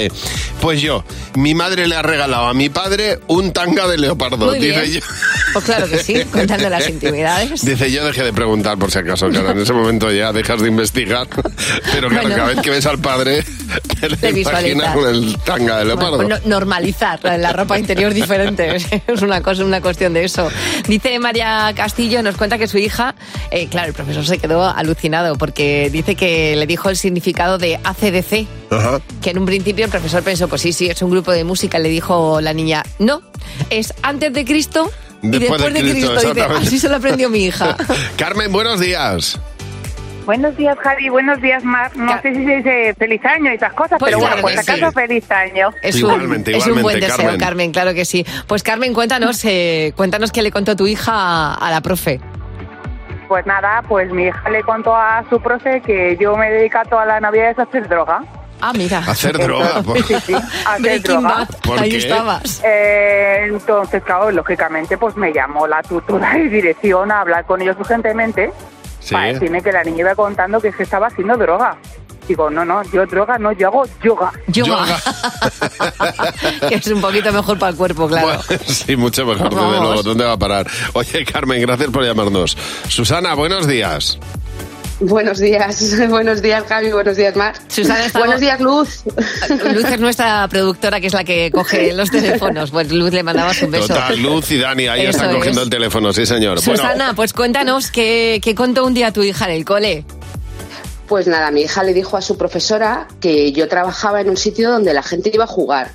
[0.61, 1.03] pues yo,
[1.35, 4.37] mi madre le ha regalado a mi padre un tanga de leopardo.
[4.47, 4.91] Muy dice bien.
[4.93, 4.99] yo.
[5.53, 7.65] Pues claro que sí, contando las intimidades.
[7.65, 10.69] Dice, yo dejé de preguntar por si acaso, claro, en ese momento ya dejas de
[10.69, 11.27] investigar.
[11.91, 12.35] Pero claro, Bueno.
[12.37, 13.43] cada vez que ves al padre,
[14.21, 16.15] te imaginas con el tanga de leopardo.
[16.15, 18.77] Bueno, pues no- normalizar la ropa interior diferente.
[19.07, 20.49] Es una cosa, una cuestión de eso.
[20.87, 23.15] Dice María Castillo, nos cuenta que su hija,
[23.51, 27.75] eh, claro, el profesor se quedó alucinado porque dice que le dijo el significado de
[27.83, 28.47] ACDC.
[28.69, 29.01] Ajá.
[29.21, 29.45] Que en un
[29.81, 31.79] principio el profesor pensó, pues sí, sí, es un grupo de música.
[31.79, 33.21] Le dijo la niña, no,
[33.69, 34.91] es antes de Cristo
[35.21, 36.33] y Después después de de, Cristo, Cristo.
[36.33, 37.75] Dice, así se lo aprendió mi hija.
[38.17, 39.39] Carmen, buenos días.
[40.25, 41.09] Buenos días, Javi.
[41.09, 41.91] Buenos días, Mar.
[41.97, 44.57] No sé si se dice feliz año y esas cosas, Pues pero bueno, por que
[44.63, 44.95] si acaso, sí.
[44.95, 45.69] feliz año.
[45.81, 47.39] Es Igualmente, un, es un igualmente, buen deseo, Carmen.
[47.39, 47.71] Carmen.
[47.71, 48.25] claro que sí.
[48.47, 52.19] Pues Carmen, cuéntanos, eh, cuéntanos qué le contó tu hija a, a la profe.
[53.27, 56.85] Pues nada, pues mi hija le contó a su profe que yo me dedico a
[56.85, 58.23] toda la Navidad a hacer droga.
[58.61, 58.99] Ah, mira.
[58.99, 59.81] Hacer droga.
[59.81, 61.29] por- Sí, sí, hacer Breaking droga.
[61.35, 61.97] Bad, ¿Por ahí qué?
[61.97, 62.61] estabas.
[62.63, 67.75] Eh, entonces, claro, lógicamente, pues me llamó la tutora de dirección a hablar con ellos
[67.79, 68.51] urgentemente
[68.99, 69.13] Sí.
[69.15, 71.75] para decirme que la niña iba contando que es que estaba haciendo droga.
[72.27, 74.31] Digo, no, no, yo droga no, yo hago yoga.
[74.47, 74.85] Yoga.
[76.69, 78.27] que es un poquito mejor para el cuerpo, claro.
[78.27, 80.03] Bueno, sí, mucho mejor, desde luego.
[80.03, 80.67] ¿Dónde va a parar?
[80.93, 82.55] Oye, Carmen, gracias por llamarnos.
[82.87, 84.19] Susana, buenos días.
[85.01, 87.55] Buenos días, buenos días Javi, buenos días Mar.
[87.67, 89.03] Susana, estamos- Buenos días Luz.
[89.73, 92.69] Luz es nuestra productora, que es la que coge los teléfonos.
[92.71, 93.87] Pues Luz le mandabas un beso.
[93.87, 95.65] Total, Luz y Dani, ahí Eso están cogiendo es.
[95.65, 96.63] el teléfono, sí, señor.
[96.63, 100.05] Bueno, Susana, pues cuéntanos qué, qué contó un día tu hija en el cole.
[101.07, 104.71] Pues nada, mi hija le dijo a su profesora que yo trabajaba en un sitio
[104.71, 105.91] donde la gente iba a jugar.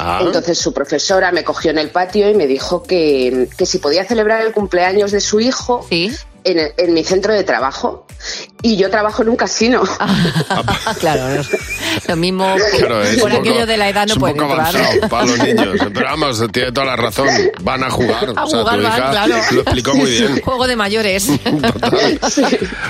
[0.00, 3.78] ah, Entonces su profesora me cogió en el patio y me dijo que, que si
[3.78, 6.12] podía celebrar el cumpleaños de su hijo Sí.
[6.46, 8.06] En, en mi centro de trabajo.
[8.66, 9.82] Y yo trabajo en un casino.
[11.00, 11.42] claro, no-
[12.08, 14.56] lo mismo claro, es por poco- aquello de la edad no es un pueden poco
[14.60, 15.08] entrar.
[15.08, 15.76] para los niños.
[15.94, 17.28] Pero vamos, tiene toda la razón.
[17.62, 18.32] Van a jugar.
[18.36, 19.34] A o sea, jugar tu van, hija claro.
[19.52, 20.40] lo explicó muy bien.
[20.44, 21.28] Juego de mayores.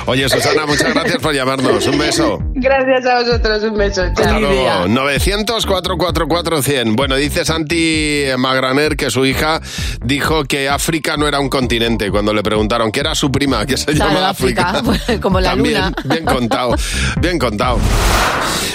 [0.06, 1.86] Oye, Susana, muchas gracias por llamarnos.
[1.86, 2.38] Un beso.
[2.54, 4.02] Gracias a vosotros, un beso.
[4.02, 4.40] Hasta Chao.
[4.40, 4.88] luego.
[4.88, 6.96] 900 444 100.
[6.96, 9.60] Bueno, dice Santi Magraner que su hija
[10.04, 13.76] dijo que África no era un continente cuando le preguntaron que era su prima, que
[13.76, 15.20] se Claro, llama África, África.
[15.20, 15.65] como la También, luna.
[16.04, 16.74] Bien contado,
[17.20, 17.78] bien contado.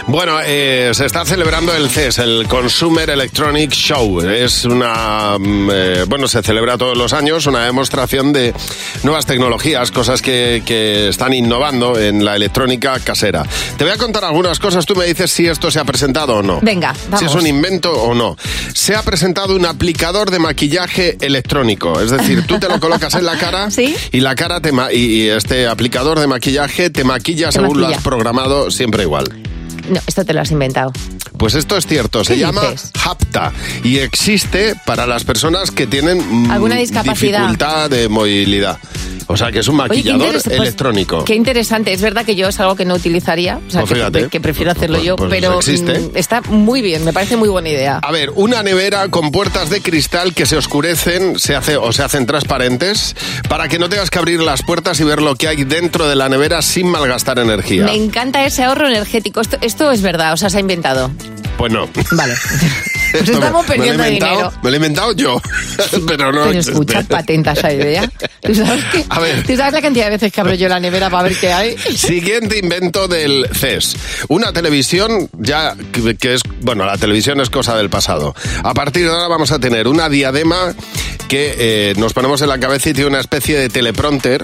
[0.08, 4.20] Bueno, eh, se está celebrando el CES, el Consumer Electronic Show.
[4.22, 8.54] Es una, mm, eh, bueno, se celebra todos los años, una demostración de
[9.04, 13.44] nuevas tecnologías, cosas que, que están innovando en la electrónica casera.
[13.78, 16.44] Te voy a contar algunas cosas, tú me dices si esto se ha presentado o
[16.44, 16.60] no.
[16.62, 17.24] Venga, Si vamos.
[17.36, 18.36] es un invento o no.
[18.74, 22.02] Se ha presentado un aplicador de maquillaje electrónico.
[22.02, 23.70] Es decir, tú te lo colocas en la cara
[24.12, 27.88] y la cara te ma- y y este aplicador de maquillaje te maquilla según lo
[27.88, 29.30] has programado siempre igual.
[29.92, 30.94] No, esto te lo has inventado.
[31.42, 32.92] Pues esto es cierto, se ¿Qué llama dices?
[33.04, 33.52] Hapta
[33.84, 37.40] y existe para las personas que tienen mm, ¿Alguna discapacidad?
[37.40, 38.78] dificultad de movilidad.
[39.26, 41.24] O sea, que es un Oye, qué maquillador pues, electrónico.
[41.24, 41.94] Qué interesante.
[41.94, 44.98] Es verdad que yo es algo que no utilizaría, o sea, Pues que, prefiero hacerlo
[44.98, 45.98] Pues- yo, pues pero existe.
[45.98, 48.00] mm, está muy bien, me parece muy buena idea.
[48.04, 52.04] A ver, una nevera con puertas de cristal que se oscurecen se hace, o se
[52.04, 53.16] hacen transparentes
[53.50, 56.16] para que no tengas que abrir las puertas y ver lo que hay dentro de
[56.16, 57.86] la nevera sin malgastar energía.
[57.86, 59.42] Me encanta ese ahorro energético.
[59.42, 61.10] Esto, esto es verdad, o sea, se ha inventado.
[61.58, 61.88] Pues no.
[62.12, 62.34] Vale.
[63.12, 64.54] Pues me- estamos me lo he perdiendo inventado- dinero.
[64.64, 65.42] Me lo he inventado yo,
[66.08, 68.10] pero no Pero escucha, patenta esa idea.
[68.42, 69.46] ¿Tú sabes, que, A ver.
[69.46, 71.78] ¿Tú sabes la cantidad de veces que abro yo la nevera para ver qué hay?
[71.94, 73.98] Siguiente invento del CES.
[74.30, 78.34] Una televisión ya que, que es, bueno, la televisión es cosa del pasado.
[78.64, 80.74] A partir de ahora vamos a tener una diadema
[81.28, 84.42] que eh, nos ponemos en la cabeza y tiene una especie de teleprompter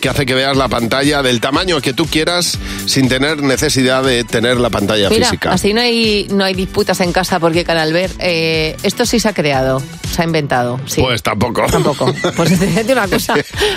[0.00, 4.24] que hace que veas la pantalla del tamaño que tú quieras sin tener necesidad de
[4.24, 5.52] tener la pantalla Mira, física.
[5.52, 9.28] así no hay, no hay disputas en casa porque Canal Ver, eh, esto sí se
[9.28, 9.82] ha creado,
[10.14, 10.80] se ha inventado.
[10.86, 11.00] Sí.
[11.02, 11.66] Pues tampoco.
[11.70, 12.12] Tampoco.
[12.36, 13.34] Pues decirte una cosa,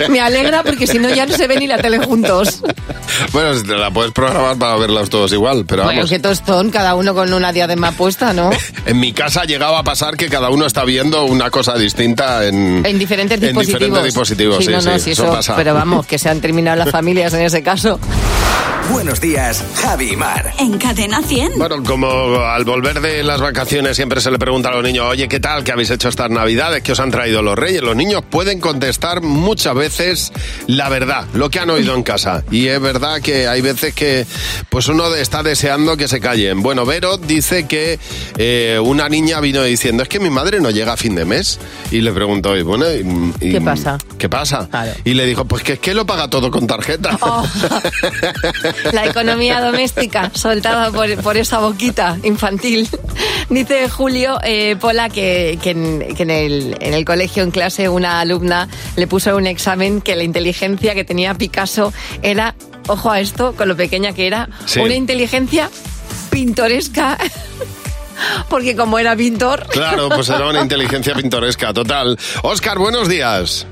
[0.08, 2.62] me alegra porque si no ya no se ve ni la tele juntos.
[3.32, 6.10] Bueno, te la puedes programar para verlos todos igual, pero Bueno, vamos.
[6.10, 8.50] que tostón, cada uno con una diadema puesta, ¿no?
[8.86, 12.44] En mi casa ha llegado a pasar que cada uno está viendo una cosa distinta
[12.46, 13.80] en, En diferentes en dispositivos.
[13.80, 14.64] diferentes dispositivos.
[14.64, 15.56] Sí, no, no, sí, sí, eso eso, pasa.
[15.56, 17.98] Pero vamos, que se han terminado las familias en ese caso.
[18.90, 20.52] Buenos días, Javi y Mar.
[20.58, 21.52] En Cadena 100.
[21.56, 25.26] Bueno, como al volver de las vacaciones siempre se le pregunta a los niños, oye,
[25.26, 25.64] ¿qué tal?
[25.64, 26.82] ¿Qué habéis hecho estas navidades?
[26.82, 27.80] ¿Qué os han traído los reyes?
[27.80, 30.32] Los niños pueden contestar muchas veces
[30.66, 32.44] la verdad, lo que han oído en casa.
[32.50, 34.26] Y es verdad que hay veces que
[34.68, 36.62] pues uno está deseando que se callen.
[36.62, 37.98] Bueno, Vero dice que
[38.36, 41.58] eh, una niña vino diciendo, es que mi madre no llega a fin de mes.
[41.90, 43.96] Y le preguntó, y bueno, y- y- ¿Qué pasa?
[44.18, 44.68] ¿Qué pasa?
[45.04, 47.18] Y le dijo, pues que es que lo paga todo con tarjeta.
[47.20, 47.44] Oh.
[48.92, 52.88] La economía doméstica soltada por, por esa boquita infantil.
[53.48, 57.88] Dice Julio eh, Pola que, que en, que en el, en el colegio, en clase,
[57.88, 62.54] una alumna le puso un examen que la inteligencia que tenía Picasso era,
[62.88, 64.80] ojo a esto, con lo pequeña que era, Sí.
[64.80, 65.70] una inteligencia
[66.30, 67.18] pintoresca.
[68.48, 69.66] Porque como era pintor...
[69.70, 72.16] Claro, pues era una inteligencia pintoresca, total.
[72.42, 73.66] Oscar, buenos días.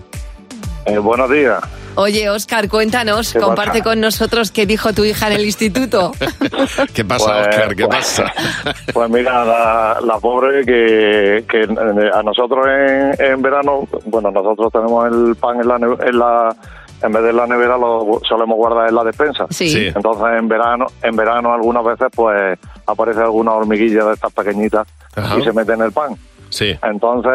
[0.84, 1.62] Eh, buenos días.
[1.94, 3.46] Oye, Oscar, cuéntanos, ¿Qué pasa?
[3.46, 6.12] comparte con nosotros qué dijo tu hija en el instituto.
[6.94, 7.76] ¿Qué pasa, Pues- Oscar?
[7.76, 8.32] ¿Qué pues- pasa?
[8.92, 14.72] Pues mira, la, la pobre que, que eh, a nosotros en, en verano, bueno, nosotros
[14.72, 16.56] tenemos el pan en la, en la
[17.02, 19.46] en vez de en la nevera lo solemos guardar en la despensa.
[19.50, 19.68] Sí.
[19.68, 19.86] Sí.
[19.94, 25.38] Entonces en verano, en verano algunas veces pues aparece alguna hormiguilla de estas pequeñitas Ajá.
[25.38, 26.16] y se mete en el pan.
[26.52, 26.76] Sí.
[26.82, 27.32] Entonces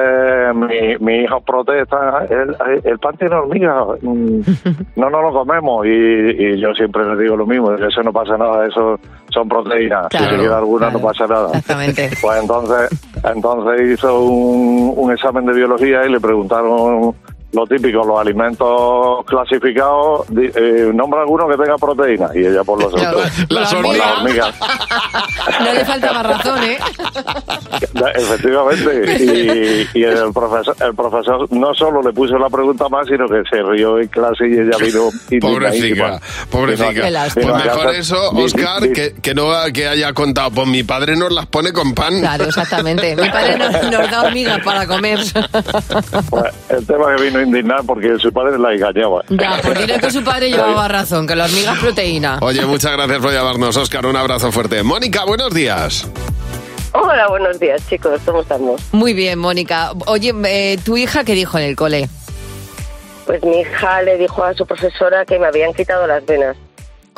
[0.53, 4.41] mi, mi hijo protesta, el, el pan tiene hormigas, mm,
[4.95, 8.37] no nos lo comemos y, y yo siempre le digo lo mismo, eso no pasa
[8.37, 8.99] nada, eso
[9.29, 11.47] son proteínas, Claro, si se queda alguna no pasa nada.
[11.47, 12.09] Exactamente.
[12.21, 12.89] Pues entonces,
[13.23, 17.15] entonces hizo un, un examen de biología y le preguntaron
[17.53, 22.93] lo típico, los alimentos clasificados, eh, nombra alguno que tenga proteína y ella por los
[22.93, 23.31] otros.
[23.49, 24.55] las por las hormigas.
[25.61, 26.77] No le falta más razón, ¿eh?
[28.15, 29.87] Efectivamente.
[29.93, 33.41] Y, y el profesor el profesor no solo le puso la pregunta más, sino que
[33.49, 35.09] se rió en clase y ella vino
[35.41, 36.91] Pobrecita, pobrecita.
[37.33, 41.31] Pues mejor casa- eso, Oscar, que, que no que haya contado, pues mi padre nos
[41.31, 42.19] las pone con pan.
[42.19, 43.15] Claro, exactamente.
[43.15, 45.19] Mi padre nos, nos da hormigas para comer.
[46.29, 49.23] pues, el tema que vino a indignar porque su padre la engañaba.
[49.29, 52.39] Ya, porque no es que su padre llevaba razón, que la hormiga es proteína.
[52.41, 54.05] Oye, muchas gracias por llamarnos, Oscar.
[54.05, 54.83] Un abrazo fuerte.
[54.83, 56.07] Mónica, buenos días.
[56.93, 58.19] Hola, buenos días, chicos.
[58.25, 58.81] ¿Cómo estamos?
[58.91, 59.91] Muy bien, Mónica.
[60.07, 62.09] Oye, eh, ¿tu hija qué dijo en el cole?
[63.25, 66.55] Pues mi hija le dijo a su profesora que me habían quitado las venas.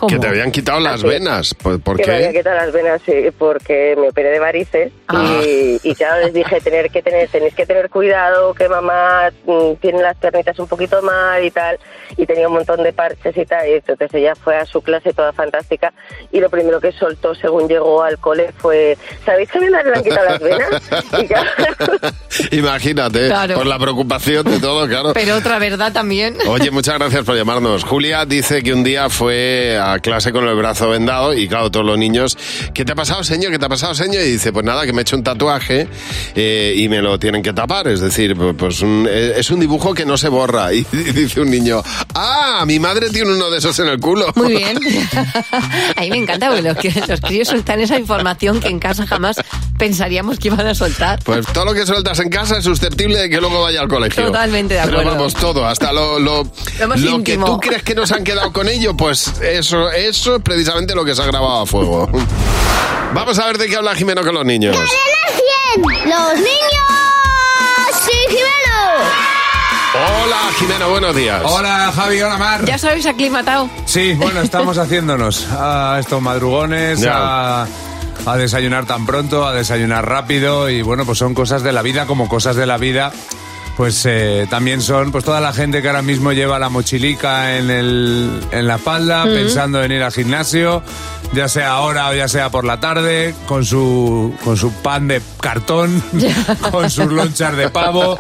[0.08, 1.54] Que te habían quitado las venas.
[1.54, 2.40] ¿Por, por que me habían qué?
[2.40, 5.42] quitado las venas sí, porque me operé de varices Ah.
[5.44, 9.74] y, y claro les dije tener que tener tenéis que tener cuidado que mamá mm,
[9.82, 11.80] tiene las piernitas un poquito mal y tal
[12.16, 15.12] y tenía un montón de parches y tal y entonces ella fue a su clase
[15.14, 15.92] toda fantástica
[16.32, 20.26] y lo primero que soltó según llegó al cole fue ¿sabéis que le han quitado
[20.26, 20.70] las venas?
[21.24, 21.50] y claro,
[22.52, 23.56] Imagínate, Claro.
[23.56, 25.14] por la preocupación de todo, claro.
[25.14, 26.36] Pero otra verdad también.
[26.48, 27.84] Oye, muchas gracias por llamarnos.
[27.84, 31.86] Julia dice que un día fue a clase con el brazo vendado y claro, todos
[31.86, 32.38] los niños,
[32.76, 33.52] ¿qué te ha pasado, señor?
[33.52, 34.22] ¿Qué te ha pasado, señor?
[34.24, 35.88] Y dice, pues nada, que me he hecho un tatuaje
[36.36, 37.88] eh, y me lo tienen que tapar.
[37.88, 40.70] Es decir, pu- pues un- eh, es un dibujo que no se borra.
[40.80, 41.82] Y, dice un niño,
[42.14, 44.28] ah, mi madre tiene uno de esos en el culo.
[44.36, 44.78] Muy bien.
[45.96, 49.08] A mí me encanta porque los, que- los críos sueltan esa información que en casa
[49.08, 49.38] jamás
[49.78, 51.20] pensaríamos que iban a soltar.
[51.24, 54.26] Pues todo lo que sueltas en casa es susceptible de que luego vaya al colegio.
[54.26, 55.12] Totalmente de Pero acuerdo.
[55.18, 56.44] vamos, todo, hasta lo, lo,
[56.80, 59.32] Lo más que tú crees que nos han quedado con ello, pues
[59.70, 62.10] eso, eso es precisamente lo que se ha grabado a fuego.
[63.14, 64.76] Vamos a ver de qué habla Jimeno con los niños.
[64.76, 66.50] ¡Los niños!
[68.04, 69.06] ¡Sí, Jimeno!
[70.24, 71.42] Hola, Jimeno, buenos días.
[71.46, 72.66] Hola, Javi, hola, Mar.
[72.66, 73.70] ¿Ya os habéis aclimatado?
[73.86, 77.62] Sí, bueno, estamos haciéndonos a estos madrugones, Ya.
[77.64, 77.68] a,
[78.26, 82.06] a desayunar tan pronto, a desayunar rápido y bueno, pues son cosas de la vida
[82.08, 83.12] como cosas de la vida.
[83.80, 87.70] Pues eh, también son pues toda la gente que ahora mismo lleva la mochilica en,
[87.70, 89.34] el, en la espalda Mm.
[89.34, 90.84] pensando en ir al gimnasio,
[91.32, 95.22] ya sea ahora o ya sea por la tarde, con su, con su pan de
[95.40, 96.04] cartón,
[96.72, 98.18] con sus lonchas de pavo.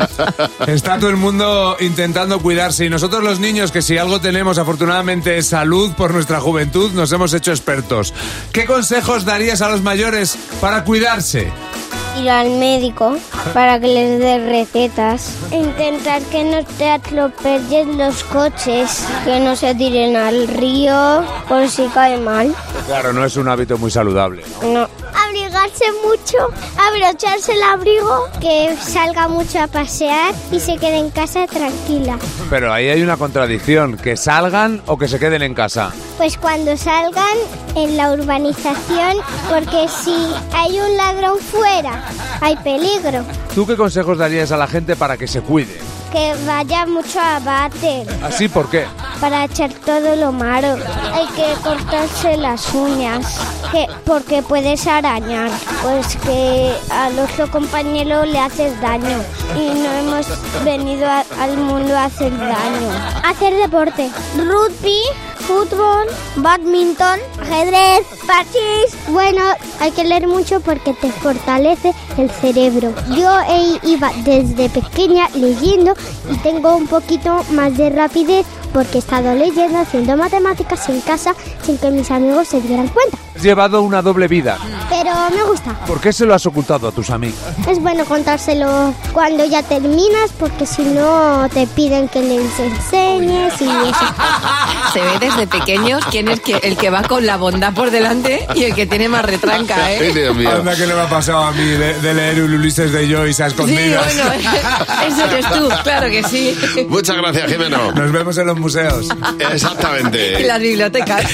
[0.65, 5.37] Está todo el mundo intentando cuidarse y nosotros los niños, que si algo tenemos afortunadamente
[5.37, 8.13] es salud por nuestra juventud, nos hemos hecho expertos.
[8.53, 11.51] ¿Qué consejos darías a los mayores para cuidarse?
[12.21, 13.17] Ir al médico
[13.53, 15.37] para que les dé recetas.
[15.51, 21.87] Intentar que no te atropellen los coches, que no se tiren al río por si
[21.87, 22.53] cae mal.
[22.87, 24.43] Claro, no es un hábito muy saludable.
[24.63, 24.87] No.
[25.59, 26.37] Abrigarse mucho,
[26.77, 32.17] abrocharse el abrigo, que salga mucho a pasear y se quede en casa tranquila.
[32.49, 35.91] Pero ahí hay una contradicción, que salgan o que se queden en casa.
[36.17, 37.37] Pues cuando salgan
[37.75, 39.17] en la urbanización,
[39.49, 40.15] porque si
[40.53, 42.05] hay un ladrón fuera,
[42.39, 43.25] hay peligro.
[43.53, 45.77] ¿Tú qué consejos darías a la gente para que se cuide?
[46.11, 48.85] Que vaya mucho a váter ¿Así por qué?
[49.21, 50.77] para echar todo lo malo.
[51.13, 53.37] Hay que cortarse las uñas,
[53.71, 55.51] que, porque puedes arañar.
[55.83, 59.21] Pues que al otro compañero le haces daño.
[59.57, 60.25] Y no hemos
[60.63, 62.89] venido a- al mundo a hacer daño.
[63.25, 64.09] Hacer deporte.
[64.37, 65.01] Rugby,
[65.39, 66.05] fútbol,
[66.37, 68.95] badminton, ajedrez, parchís.
[69.09, 69.41] Bueno,
[69.79, 72.93] hay que leer mucho porque te fortalece el cerebro.
[73.15, 75.93] Yo he- iba desde pequeña leyendo
[76.31, 81.33] y tengo un poquito más de rapidez porque he estado leyendo, haciendo matemáticas en casa
[81.63, 83.17] sin que mis amigos se dieran cuenta.
[83.35, 84.57] Has llevado una doble vida.
[84.89, 85.73] Pero me gusta.
[85.87, 87.39] ¿Por qué se lo has ocultado a tus amigos?
[87.67, 93.65] Es bueno contárselo cuando ya terminas porque si no te piden que les enseñes y
[93.65, 94.05] eso.
[94.93, 98.45] Se ve desde pequeños quién es que- el que va con la bondad por delante
[98.55, 100.29] y el que tiene más retranca, ¿eh?
[100.51, 103.43] Anda que no me ha pasado a mí de, de leer un Ulises de Joyce
[103.43, 104.15] a Sí, escondidas.
[104.15, 104.31] bueno,
[105.07, 106.57] ese eres tú, claro que sí.
[106.89, 107.91] Muchas gracias, Jimeno.
[107.91, 109.07] Nos vemos en los museos.
[109.53, 110.41] Exactamente.
[110.41, 111.25] En las bibliotecas.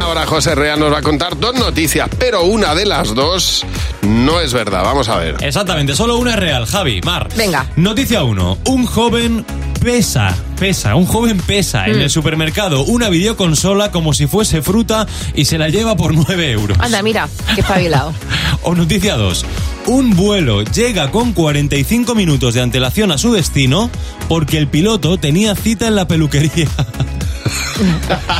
[0.00, 3.64] Ahora José Rea nos va a contar dos noticias, pero una de las dos
[4.02, 4.82] no es verdad.
[4.82, 5.36] Vamos a ver.
[5.40, 7.28] Exactamente, solo una es real, Javi, Mar.
[7.36, 7.66] Venga.
[7.76, 8.58] Noticia 1.
[8.66, 9.44] Un joven
[9.80, 12.02] pesa, pesa, un joven pesa en Mm.
[12.02, 16.78] el supermercado una videoconsola como si fuese fruta y se la lleva por 9 euros.
[16.80, 18.12] Anda, mira, qué espabilado.
[18.62, 19.44] O noticia 2.
[19.86, 23.90] Un vuelo llega con 45 minutos de antelación a su destino
[24.28, 26.68] porque el piloto tenía cita en la peluquería.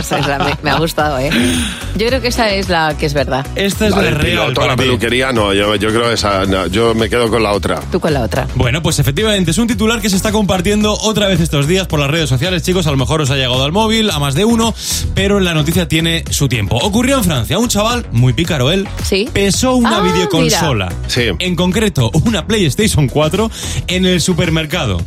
[0.00, 1.30] Esa es la- me, me ha gustado, ¿eh?
[1.96, 3.46] Yo creo que esa es la que es verdad.
[3.56, 7.30] Esta La del piloto, la peluquería, no, yo, yo creo esa, no, yo me quedo
[7.30, 7.80] con la otra.
[7.92, 8.46] Tú con la otra.
[8.54, 12.00] Bueno, pues efectivamente es un titular que se está compartiendo otra vez estos días por
[12.00, 12.86] las redes sociales, chicos.
[12.86, 14.74] A lo mejor os ha llegado al móvil, a más de uno,
[15.14, 16.76] pero la noticia tiene su tiempo.
[16.82, 18.88] Ocurrió en Francia, un chaval, muy pícaro él,
[19.32, 20.92] pesó una Ah, videoconsola,
[21.38, 23.50] en concreto una PlayStation 4,
[23.88, 25.00] en el supermercado.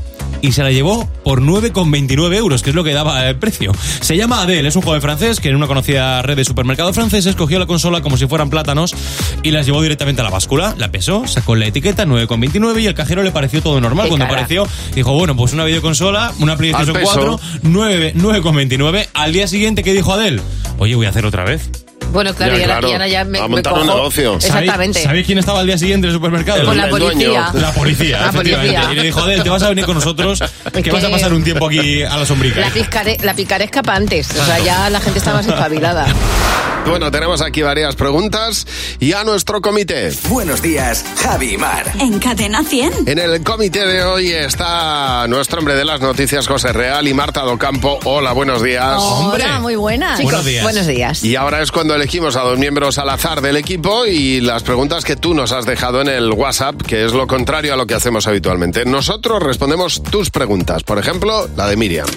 [0.44, 3.72] Y se la llevó por 9,29 euros, que es lo que daba el precio.
[4.02, 7.38] Se llama Adele, es un joven francés que en una conocida red de supermercados franceses
[7.38, 8.94] cogió la consola como si fueran plátanos
[9.42, 12.94] y las llevó directamente a la báscula, la pesó, sacó la etiqueta 9,29 y al
[12.94, 14.08] cajero le pareció todo normal.
[14.08, 14.40] Qué Cuando cara.
[14.42, 17.40] apareció, dijo, bueno, pues una videoconsola, una PlayStation Al peso.
[17.40, 19.08] 4, 9 9,29.
[19.14, 20.42] Al día siguiente, ¿qué dijo Adele?
[20.78, 21.70] Oye, voy a hacer otra vez.
[22.14, 22.88] Bueno, claro, Ya, y ahora, claro.
[22.88, 24.36] y ahora ya me, a me montar un negocio.
[24.36, 25.00] Exactamente.
[25.00, 26.64] ¿Sabéis, sabéis quién estaba al día siguiente en el supermercado?
[26.64, 27.50] Con la policía.
[27.54, 28.74] La policía, La efectivamente.
[28.76, 28.92] policía.
[28.92, 30.40] Y le dijo, Adel, te vas a venir con nosotros,
[30.74, 32.62] que, que- vas a pasar un tiempo aquí a la sombrica.
[33.24, 34.30] La picaresca para antes.
[34.30, 36.06] O sea, ya la gente está más espabilada.
[36.86, 38.68] Bueno, tenemos aquí varias preguntas
[39.00, 40.12] y a nuestro comité.
[40.28, 41.92] Buenos días, Javi y Mar.
[42.00, 43.08] En Cadena 100.
[43.08, 47.42] En el comité de hoy está nuestro hombre de las noticias, José Real y Marta
[47.42, 48.00] Docampo.
[48.04, 48.98] Hola, buenos días.
[49.00, 50.18] Hola, muy buenas.
[50.20, 50.64] Chicos, Buenos días.
[50.64, 51.24] buenos días.
[51.24, 55.06] Y ahora es cuando elegimos a dos miembros al azar del equipo y las preguntas
[55.06, 57.96] que tú nos has dejado en el WhatsApp, que es lo contrario a lo que
[57.96, 58.84] hacemos habitualmente.
[58.86, 60.84] Nosotros respondemos tus preguntas.
[60.84, 62.08] Por ejemplo, la de Miriam.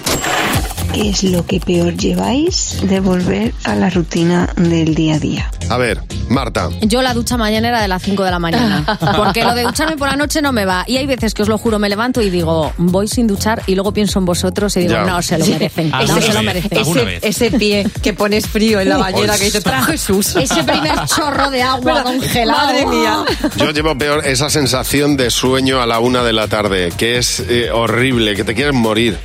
[0.93, 5.51] ¿Qué es lo que peor lleváis de volver a la rutina del día a día?
[5.69, 6.69] A ver, Marta.
[6.81, 8.97] Yo la ducha mañanera de las 5 de la mañana.
[9.15, 10.85] Porque lo de ducharme por la noche no me va.
[10.87, 13.75] Y hay veces que os lo juro, me levanto y digo, voy sin duchar y
[13.75, 15.03] luego pienso en vosotros y digo, Ya.
[15.05, 15.51] no, se lo Sí.
[15.51, 15.89] merecen.
[15.89, 17.19] No, Alguna se lo merecen.
[17.21, 20.35] Ese, pie que pones frío en la bañera que dices, ¡Tra Jesús!
[20.35, 22.65] Ese primer chorro de agua congelado.
[22.67, 23.25] Madre mía.
[23.57, 27.41] Yo llevo peor esa sensación de sueño a la una de la tarde, que es
[27.47, 29.17] eh, horrible, que te quieres morir.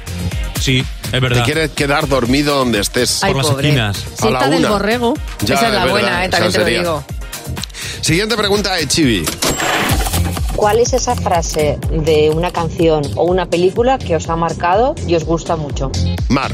[0.63, 1.45] Sí, es Te verdad.
[1.45, 3.23] quieres quedar dormido donde estés.
[3.25, 3.69] Ay, Por las pobre.
[3.69, 3.97] esquinas.
[3.99, 4.71] A la Siesta del una.
[4.71, 5.15] borrego.
[5.45, 6.79] Ya, Esa es la verdad, buena, eh, esa también te lo sería.
[6.81, 7.05] digo.
[8.01, 9.25] Siguiente pregunta de Chibi.
[10.57, 15.15] ¿Cuál es esa frase de una canción o una película que os ha marcado y
[15.17, 15.91] os gusta mucho?
[16.29, 16.53] Mar.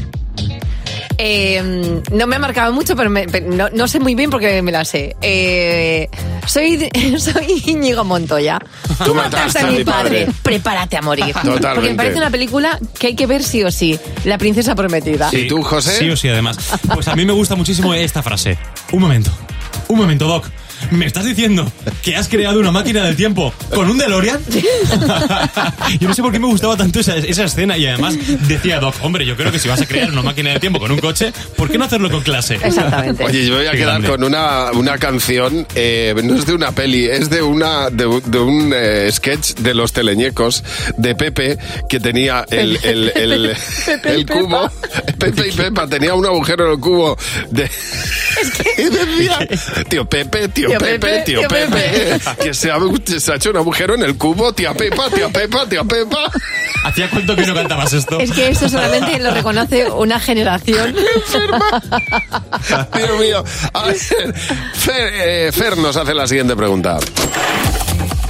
[1.21, 4.61] Eh, no me ha marcado mucho, pero, me- pero no, no sé muy bien porque
[4.61, 5.17] me la sé.
[5.21, 6.07] Eh,
[6.47, 6.89] soy,
[7.19, 8.57] soy Íñigo Montoya.
[9.03, 10.27] Tú mataste a mi padre.
[10.41, 11.25] Prepárate a morir.
[11.33, 11.67] Totalmente.
[11.75, 13.99] Porque me parece una película que hay que ver sí o sí.
[14.23, 15.29] La princesa prometida.
[15.33, 15.97] ¿Y tú, José?
[15.97, 16.57] Sí o sí, además.
[16.93, 18.57] Pues a mí me gusta muchísimo esta frase.
[18.93, 19.29] Un momento.
[19.89, 20.45] Un momento, Doc.
[20.91, 21.71] ¿Me estás diciendo
[22.03, 24.39] que has creado una máquina del tiempo con un DeLorean?
[25.99, 28.15] yo no sé por qué me gustaba tanto esa, esa escena y además
[28.47, 30.91] decía Doc, hombre, yo creo que si vas a crear una máquina del tiempo con
[30.91, 32.55] un coche, ¿por qué no hacerlo con clase?
[32.63, 33.23] Exactamente.
[33.23, 34.07] Oye, yo voy a Qué quedar grande.
[34.09, 38.31] con una, una canción, eh, no es de una peli, es de una de, un-
[38.31, 40.63] de un eh, sketch de los teleñecos
[40.97, 41.57] de Pepe
[41.87, 43.55] que tenía el, el, el,
[43.85, 44.69] Pepe el cubo.
[45.19, 47.17] Pepe y Pepa tenía un agujero en el cubo
[47.51, 47.63] de,
[48.77, 49.39] y decía,
[49.89, 52.77] tío Pepe, tío, Tío Pepe, Pepe, tío tío Pepe, que se ha,
[53.17, 56.31] se ha hecho un agujero en el cubo, tía Pepa, tía Pepa, tía Pepa.
[56.83, 58.19] ¿Hacía cuánto que no cantabas esto?
[58.19, 60.95] Es que eso solamente lo reconoce una generación.
[62.95, 63.43] Dios mío.
[63.73, 66.99] A ver, Fer, eh, Fer nos hace la siguiente pregunta.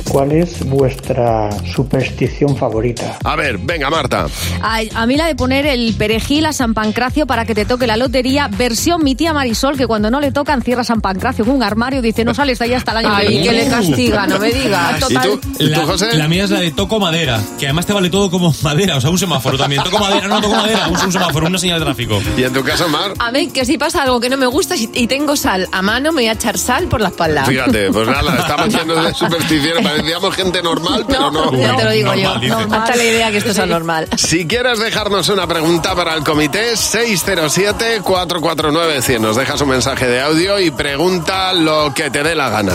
[0.10, 3.18] ¿Cuál es vuestra superstición favorita?
[3.24, 4.26] A ver, venga, Marta.
[4.62, 7.96] A mí la de poner el perejil a San Pancracio para que te toque la
[7.96, 11.64] lotería, versión mi tía Marisol, que cuando no le tocan cierra San Pancracio con un
[11.64, 13.48] armario y dice no sales de ahí hasta el año Ay, que viene.
[13.48, 15.00] que le castiga, no me digas.
[15.00, 15.40] Total.
[15.60, 18.98] La, la mía es la de toco madera, que además te vale todo como madera,
[18.98, 19.84] o sea, un semáforo también.
[19.84, 22.20] Toco madera, no toco madera, un, un semáforo, una señal de tráfico.
[22.38, 23.14] ¿Y en tu caso, Mar?
[23.20, 25.82] A mí, que si pasa algo que no me gusta y y tengo sal a
[25.82, 27.46] mano, me voy a echar sal por la espalda.
[27.46, 31.52] Fíjate, pues nada, estamos llenos de supersticiones, parecíamos gente normal, pero no.
[31.52, 32.38] Ya te lo digo yo.
[32.38, 32.82] Normal.
[32.82, 34.08] Hasta la idea que esto es anormal.
[34.16, 39.20] Si quieres dejarnos una pregunta para el comité, 607-449-100.
[39.20, 42.74] Nos dejas un mensaje de audio y pregunta lo que te dé la gana.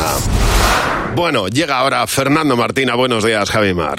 [1.15, 2.95] Bueno, llega ahora Fernando Martina.
[2.95, 3.99] Buenos días, Javi Mar.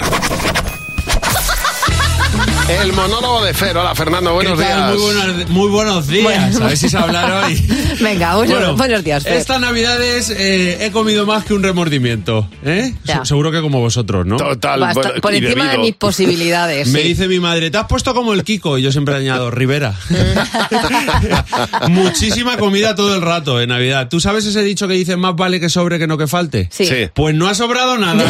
[2.68, 3.76] El monólogo de Fer.
[3.76, 4.92] Hola, Fernando, buenos ¿Qué tal?
[4.92, 5.00] días.
[5.00, 6.24] Muy buenos, muy buenos días.
[6.24, 6.64] Bueno.
[6.64, 7.54] A ver si se hablar hoy.
[8.00, 9.34] Venga, bueno, buenos días, Fer.
[9.34, 12.48] Estas navidades eh, he comido más que un remordimiento.
[12.64, 12.92] ¿eh?
[13.04, 13.24] Ya.
[13.24, 14.36] Seguro que como vosotros, ¿no?
[14.36, 14.80] Total.
[14.80, 16.88] Basta- por encima de mis posibilidades.
[16.92, 17.08] Me sí.
[17.08, 18.78] dice mi madre, te has puesto como el Kiko.
[18.78, 19.94] Y yo siempre añado, Rivera.
[21.88, 24.08] Muchísima comida todo el rato en Navidad.
[24.08, 26.68] ¿Tú sabes ese dicho que dice más vale que sobre que no que falte?
[26.72, 26.86] Sí.
[26.86, 27.08] Sí.
[27.14, 28.24] Pues no ha sobrado nada.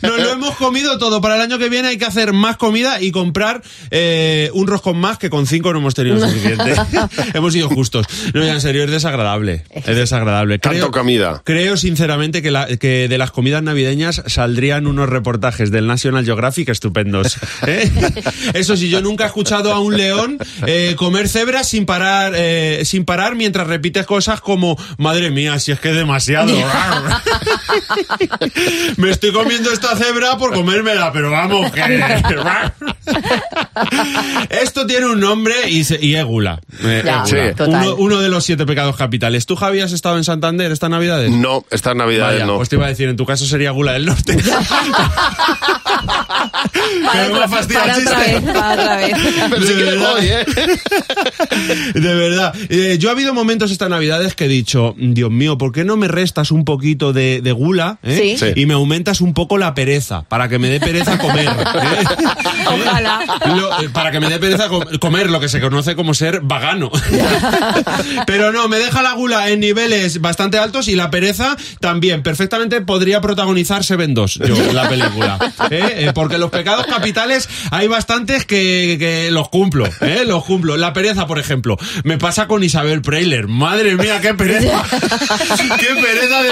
[0.00, 1.20] Nos lo hemos comido todo.
[1.20, 4.98] Para el año que viene hay que hacer más comida y comprar eh, un roscón
[4.98, 6.74] más que con cinco no hemos tenido suficiente.
[7.34, 8.06] hemos sido justos.
[8.34, 9.64] No, ya en serio, es desagradable.
[9.70, 10.58] Es desagradable.
[10.58, 11.42] Tanto comida.
[11.44, 16.68] Creo sinceramente que, la- que de las comidas navideñas saldrían unos reportajes del National Geographic
[16.68, 17.38] estupendos.
[17.66, 17.90] ¿eh?
[18.54, 22.82] Eso sí, yo nunca he escuchado a un león eh, comer cebras sin parar, eh,
[22.84, 26.52] sin parar mientras repites cosas como madre mía, si es que es demasiado.
[28.96, 31.80] Me estoy comiendo esta cebra por comérmela, pero vamos, que...
[34.50, 36.60] Esto tiene un nombre y, se- y es gula.
[36.82, 37.48] Eh, Ya, es gula.
[37.50, 37.82] sí, total.
[37.86, 39.46] uno, uno de los siete pecados capitales.
[39.46, 41.30] ¿Tú, Javi, has estado en Santander esta Navidades?
[41.30, 42.56] No, estas Navidades Vaya, no.
[42.56, 44.36] Pues te iba a decir, en tu caso sería gula del norte.
[47.12, 48.40] Pero me ha fastidiado el Para otra chiste.
[48.40, 49.12] vez, para otra vez.
[49.50, 50.12] Pero sí De que le verdad.
[50.12, 50.44] voy, ¿eh?
[52.00, 52.54] De verdad.
[52.68, 55.96] Eh, yo ha habido momentos esta Navidades que he dicho, Dios mío, ¿por qué no
[55.96, 58.36] me restas un poquito de, de gula eh?
[58.38, 58.46] Sí.
[58.46, 58.52] Sí.
[58.60, 60.22] y me aumentas un poco la pereza?
[60.28, 61.48] Para que me dé pereza comer.
[62.86, 63.20] Ojalá.
[63.56, 66.40] Lo- eh, para que me dé pereza com- comer lo que se conoce como ser
[66.42, 66.90] vagano.
[68.26, 72.22] Pero no, me deja la gula en niveles bastante altos y la pereza también.
[72.22, 75.38] Perfectamente podría protagonizar Seven 2, yo, la película.
[75.70, 75.94] ¿eh?
[76.06, 80.24] Eh, porque los pecados capitales hay bastantes que, que los cumplo, ¿eh?
[80.26, 80.76] Los cumplo.
[80.76, 83.46] La pereza, por ejemplo, me pasa con Isabel Preyler.
[83.48, 84.82] Madre mía, qué pereza.
[85.78, 86.50] qué pereza de...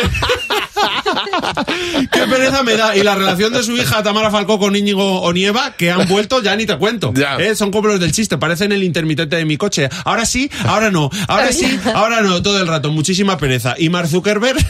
[2.10, 2.96] Qué pereza me da.
[2.96, 6.56] Y la relación de su hija Tamara Falcó con Íñigo Onieva, que han vuelto, ya
[6.56, 7.12] ni te cuento.
[7.38, 7.54] ¿Eh?
[7.54, 9.88] Son como los del chiste, parecen el intermitente de mi coche.
[10.04, 11.10] Ahora sí, ahora no.
[11.28, 12.42] Ahora sí, ahora no.
[12.42, 13.74] Todo el rato, muchísima pereza.
[13.78, 14.58] Y Mark Zuckerberg,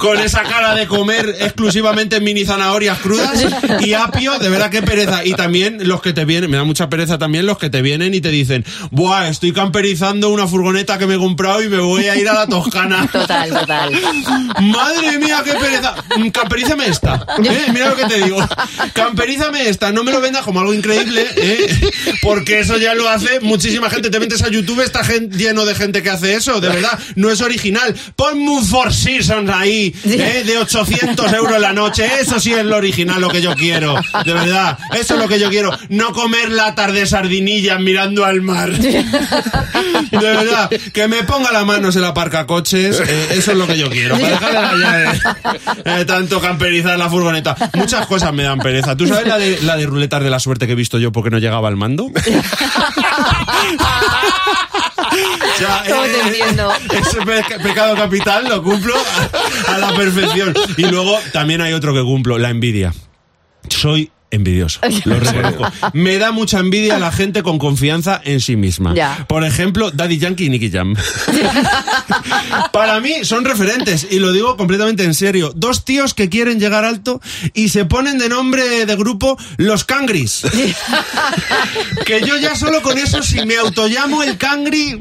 [0.00, 3.44] con esa cara de comer exclusivamente mini zanahorias crudas
[3.80, 5.24] y apio, de verdad qué pereza.
[5.24, 8.14] Y también los que te vienen, me da mucha pereza también los que te vienen
[8.14, 12.08] y te dicen, buah, estoy camperizando una furgoneta que me he comprado y me voy
[12.08, 13.08] a ir a la Toscana.
[13.10, 13.92] Total, total.
[14.60, 15.94] Madre mía, qué pereza.
[16.16, 17.24] Mm, Camperízame esta.
[17.42, 17.66] ¿eh?
[17.72, 18.38] Mira lo que te digo.
[18.92, 19.92] Camperízame esta.
[19.92, 21.90] No me lo vendas como algo increíble, ¿eh?
[22.22, 24.10] porque eso ya lo hace muchísima gente.
[24.10, 26.60] Te metes a YouTube, está gen- lleno de gente que hace eso.
[26.60, 27.94] De verdad, no es original.
[28.16, 30.42] Ponme un Four Seasons ahí, ¿eh?
[30.46, 32.04] de 800 euros la noche.
[32.20, 33.94] Eso sí es lo original, lo que yo quiero.
[34.24, 35.76] De verdad, eso es lo que yo quiero.
[35.88, 38.70] No comer latas de sardinillas mirando al mar.
[38.72, 43.66] De verdad, que me ponga las manos en la parca coches, eh, eso es lo
[43.66, 44.16] que yo quiero.
[44.18, 45.18] Para dejar de rayar,
[46.00, 47.56] eh, tanto camperizar la furgoneta.
[47.74, 48.96] Muchas cosas me dan pereza.
[48.96, 51.30] ¿Tú sabes la de, la de ruletas de la suerte que he visto yo porque
[51.30, 52.06] no llegaba al mando?
[52.06, 52.12] O
[55.58, 56.70] sea, ¿Cómo te entiendo?
[56.92, 58.94] ese pe- pecado capital lo cumplo
[59.68, 60.54] a, a la perfección.
[60.76, 62.92] Y luego también hay otro que cumplo, la envidia.
[63.68, 64.80] Soy envidioso.
[65.04, 65.64] Lo reconozco.
[65.92, 68.94] Me da mucha envidia la gente con confianza en sí misma.
[68.94, 69.24] Ya.
[69.28, 70.94] Por ejemplo, Daddy Yankee y Nicky Jam.
[72.72, 75.52] Para mí son referentes, y lo digo completamente en serio.
[75.54, 77.20] Dos tíos que quieren llegar alto
[77.54, 80.42] y se ponen de nombre de grupo Los Cangris.
[82.06, 85.00] que yo ya solo con eso, si me autollamo el Cangri,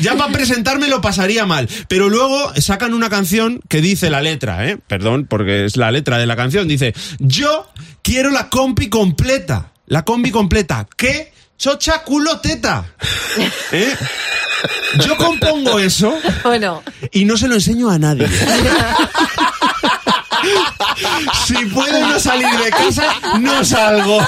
[0.00, 1.68] ya para presentarme lo pasaría mal.
[1.88, 4.78] Pero luego sacan una canción que dice la letra, ¿eh?
[4.86, 6.68] Perdón, porque es la letra de la canción.
[6.68, 7.66] Dice, yo
[8.10, 9.70] quiero la compi completa.
[9.86, 10.84] La combi completa.
[10.96, 11.32] ¿Qué?
[11.56, 12.84] Chocha culo teta.
[13.70, 13.94] ¿Eh?
[15.06, 16.82] Yo compongo eso Bueno,
[17.12, 18.28] y no se lo enseño a nadie.
[21.46, 24.18] Si puedo no salir de casa, no salgo.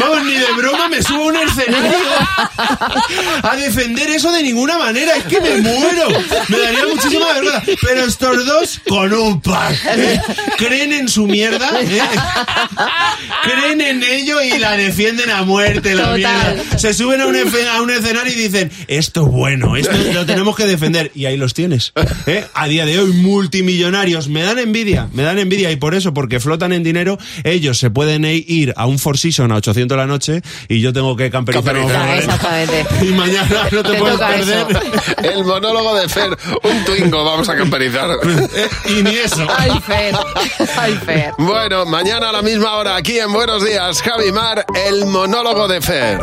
[0.00, 1.98] Vamos, ni de broma me subo a un escenario
[3.42, 5.14] a defender eso de ninguna manera.
[5.16, 6.08] Es que me muero.
[6.48, 7.62] Me daría muchísima vergüenza.
[7.82, 9.72] Pero estos dos, con un par.
[9.96, 10.20] ¿eh?
[10.56, 11.70] Creen en su mierda.
[11.80, 12.00] ¿eh?
[13.42, 15.94] Creen en ello y la defienden a muerte.
[15.94, 16.16] La Total.
[16.56, 16.78] mierda.
[16.78, 20.26] Se suben a un, efe- a un escenario y dicen, esto es bueno, esto lo
[20.26, 21.10] tenemos que defender.
[21.14, 21.92] Y ahí los tienes.
[22.26, 22.46] ¿eh?
[22.54, 24.28] A día de hoy, multimillonarios.
[24.28, 25.70] Me dan envidia, me dan envidia.
[25.70, 29.18] Y por eso, porque flotan en dinero, ellos se pueden e- ir a un Four
[29.18, 31.76] Seasons a 800 la noche y yo tengo que camperizar.
[31.76, 32.86] Exactamente.
[33.02, 34.66] Y mañana no te, Te puedes perder.
[35.32, 36.30] El monólogo de Fer,
[36.62, 38.10] un twingo, vamos a camperizar.
[38.52, 39.46] Eh, y ni eso.
[39.56, 40.14] Ay, Fer.
[40.76, 41.32] Ay, Fer.
[41.38, 45.80] Bueno, mañana a la misma hora, aquí en Buenos Días, Javi Mar, el monólogo de
[45.80, 46.18] Fer.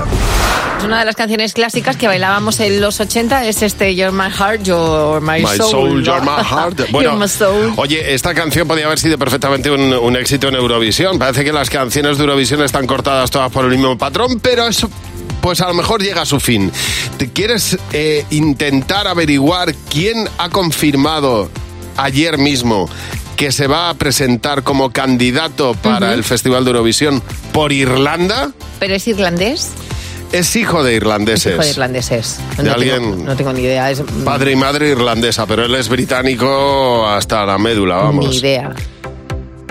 [0.79, 4.29] Es una de las canciones clásicas que bailábamos en los 80, es este You're My
[4.31, 5.71] Heart, You're My, My Soul.
[5.71, 6.01] soul, ¿no?
[6.03, 6.91] you're my heart.
[6.91, 7.73] Bueno, You're my soul.
[7.77, 11.17] oye, esta canción podía haber sido perfectamente un, un éxito en Eurovisión.
[11.17, 14.87] Parece que las canciones de Eurovisión están cortadas todas por el mismo patrón, pero eso
[15.41, 16.71] pues a lo mejor llega a su fin.
[17.17, 21.49] ¿Te quieres eh, intentar averiguar quién ha confirmado
[21.95, 22.87] ayer mismo
[23.35, 26.15] que se va a presentar como candidato para Ujú.
[26.15, 27.23] el Festival de Eurovisión
[27.53, 28.51] por Irlanda?
[28.77, 29.71] ¿Pero es irlandés?
[30.31, 31.53] Es hijo de irlandeses.
[31.53, 32.39] Hijo de irlandeses.
[32.57, 33.89] De No, alguien- tengo, no tengo ni idea.
[33.89, 38.29] Es, Padre y madre irlandesa, pero él es británico hasta la médula, vamos.
[38.29, 38.73] Ni idea.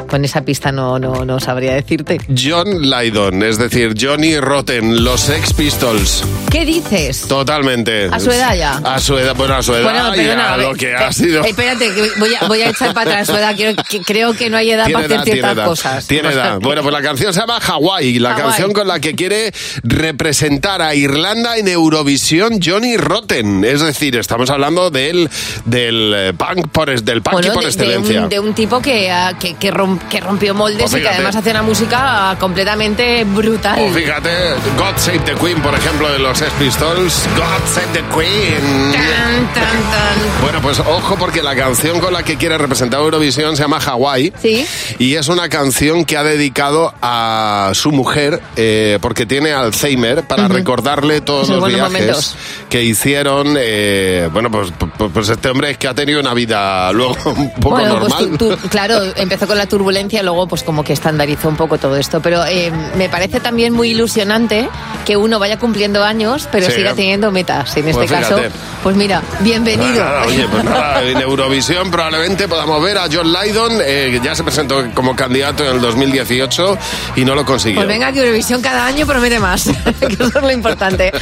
[0.08, 2.18] Con esa pista no, no, no sabría decirte.
[2.28, 6.22] John Lydon, es decir, Johnny Rotten, los Sex Pistols.
[6.50, 7.22] ¿Qué dices?
[7.28, 8.08] Totalmente.
[8.10, 8.76] ¿A su edad ya?
[8.84, 10.90] A su edad, bueno, a su edad Bueno, y perdona, a a ver, lo que
[10.92, 11.44] eh, ha sido.
[11.44, 13.54] Espérate, que voy a, voy a echar para atrás su edad.
[13.56, 16.06] Quiero- que- creo que no hay edad Tiene para hacer edad, ciertas cosas.
[16.06, 16.58] Tiene edad.
[16.66, 19.52] Bueno, pues la canción se llama Hawaii, la canción con la que quiere
[19.82, 23.64] representar a Irlanda en Eurovisión Johnny Rotten.
[23.64, 25.28] Es decir, estamos hablando del,
[25.64, 28.22] del eh, punk por, del punk Bueno, por de, de excelencia.
[28.22, 31.08] un, de un tipo que, ah, que, que rom- que rompió moldes Pues y que
[31.08, 33.78] además hace una música completamente brutal.
[33.80, 34.30] O fíjate,
[34.76, 37.22] God Save the Queen, por ejemplo, de los Sex Pistols.
[37.36, 38.92] God Save the Queen.
[38.92, 40.42] Tan, tan, tan.
[40.42, 44.32] Bueno, pues ojo porque la canción con la que quiere representar Eurovisión se llama Hawaii.
[44.40, 44.66] Sí.
[44.98, 50.48] Y es una canción que ha dedicado a su mujer eh, porque tiene Alzheimer para
[50.48, 52.36] recordarle todos Esos los viajes momentos.
[52.68, 53.54] que hicieron.
[53.58, 57.52] eh, bueno, pues, pues, pues este hombre es que ha tenido una vida luego un
[57.54, 58.38] poco Bueno, pues normal.
[58.38, 59.85] tú- tú- claro, empezó con la turbulencia,
[60.22, 62.20] luego pues como que estandarizó un poco todo esto.
[62.20, 64.68] Pero eh, me parece también muy ilusionante
[65.04, 66.72] que uno vaya cumpliendo años, pero Sí.
[66.72, 67.76] siga teniendo metas.
[67.76, 68.54] En este Pues caso, fíjate.
[68.82, 70.04] pues mira, bienvenido.
[70.04, 74.34] Nada, oye, pues nada, en Eurovisión probablemente podamos ver a John Lydon, eh, que ya
[74.34, 76.78] se presentó como candidato en el 2018
[77.16, 77.76] y no lo consiguió.
[77.80, 79.64] Pues venga, que Eurovisión cada año promete más,
[80.00, 81.12] que eso es lo importante.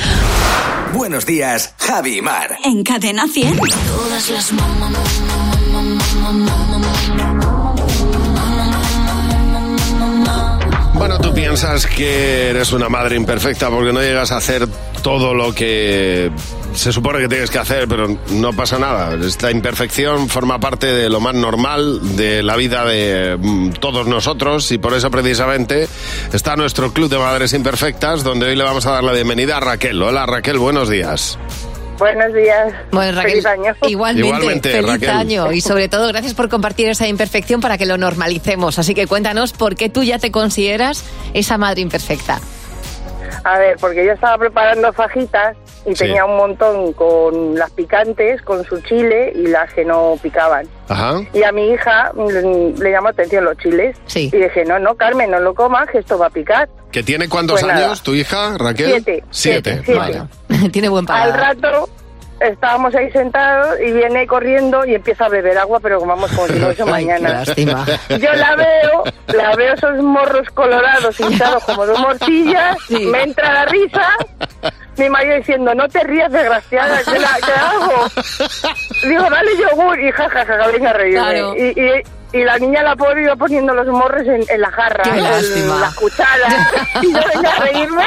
[0.92, 2.56] Buenos días, Javi y Mar.
[2.64, 3.58] En Cadena 100.
[3.58, 4.52] Todas las
[11.22, 14.66] Tú piensas que eres una madre imperfecta porque no llegas a hacer
[15.02, 16.30] todo lo que
[16.74, 19.14] se supone que tienes que hacer, pero no pasa nada.
[19.24, 24.70] Esta imperfección forma parte de lo más normal de la vida de mm, todos nosotros
[24.72, 25.88] y por eso precisamente
[26.32, 29.60] está nuestro Club de Madres Imperfectas, donde hoy le vamos a dar la bienvenida a
[29.60, 30.02] Raquel.
[30.02, 31.38] Hola Raquel, buenos días.
[32.04, 32.70] Buenos días.
[32.92, 33.74] Bueno, Raquel, Feliz año.
[33.86, 35.08] Igualmente, Igualmente, feliz Raquel.
[35.08, 38.78] año y sobre todo gracias por compartir esa imperfección para que lo normalicemos.
[38.78, 41.02] Así que cuéntanos por qué tú ya te consideras
[41.32, 42.42] esa madre imperfecta.
[43.44, 46.04] A ver, porque yo estaba preparando fajitas y Sí.
[46.06, 50.66] tenía un montón con las picantes, con su chile y las que no picaban.
[50.88, 51.20] Ajá.
[51.34, 53.96] Y a mi hija mm, le llamó atención los chiles.
[54.06, 54.30] Sí.
[54.32, 56.68] Y dije, no, no, Carmen, no lo comas, que esto va a picar.
[56.90, 57.86] ¿Que tiene cuántos Pues nada.
[57.86, 58.86] años tu hija, Raquel?
[58.92, 59.24] Siete.
[59.30, 59.82] Siete.
[59.84, 59.94] Siete.
[59.98, 60.22] Vale.
[60.72, 61.56] Tiene buen Al paladar.
[61.56, 61.88] rato
[62.40, 66.54] estábamos ahí sentados y viene corriendo y empieza a beber agua, pero vamos como si
[66.58, 67.28] no hubiese Ay, qué mañana.
[67.30, 67.86] lástima.
[68.08, 73.06] Yo la veo, la veo esos morros colorados hinchados como dos morcillas, Sí.
[73.06, 74.08] me entra la risa,
[74.96, 78.06] mi marido diciendo, no te rías, desgraciada, ¿qué, la- qué hago?
[79.04, 81.20] Digo, dale yogur y jajaja, venga a reírme.
[81.20, 81.54] Claro.
[81.56, 82.02] Y, y-
[82.34, 85.22] y la niña la pobre iba poniendo los morros en, en la jarra, Qué en
[85.24, 85.78] lástima.
[85.80, 86.54] las cucharas.
[87.02, 88.04] y yo venía a reírme.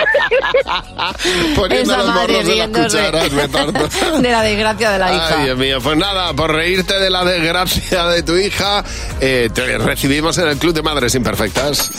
[1.56, 2.98] Poniendo Esa los madre morros en las riéndose.
[2.98, 3.88] cucharas, me parto.
[4.22, 5.36] De la desgracia de la hija.
[5.38, 5.78] Ay, Dios mío.
[5.82, 8.84] Pues nada, por reírte de la desgracia de tu hija,
[9.22, 11.90] eh, te recibimos en el Club de Madres Imperfectas.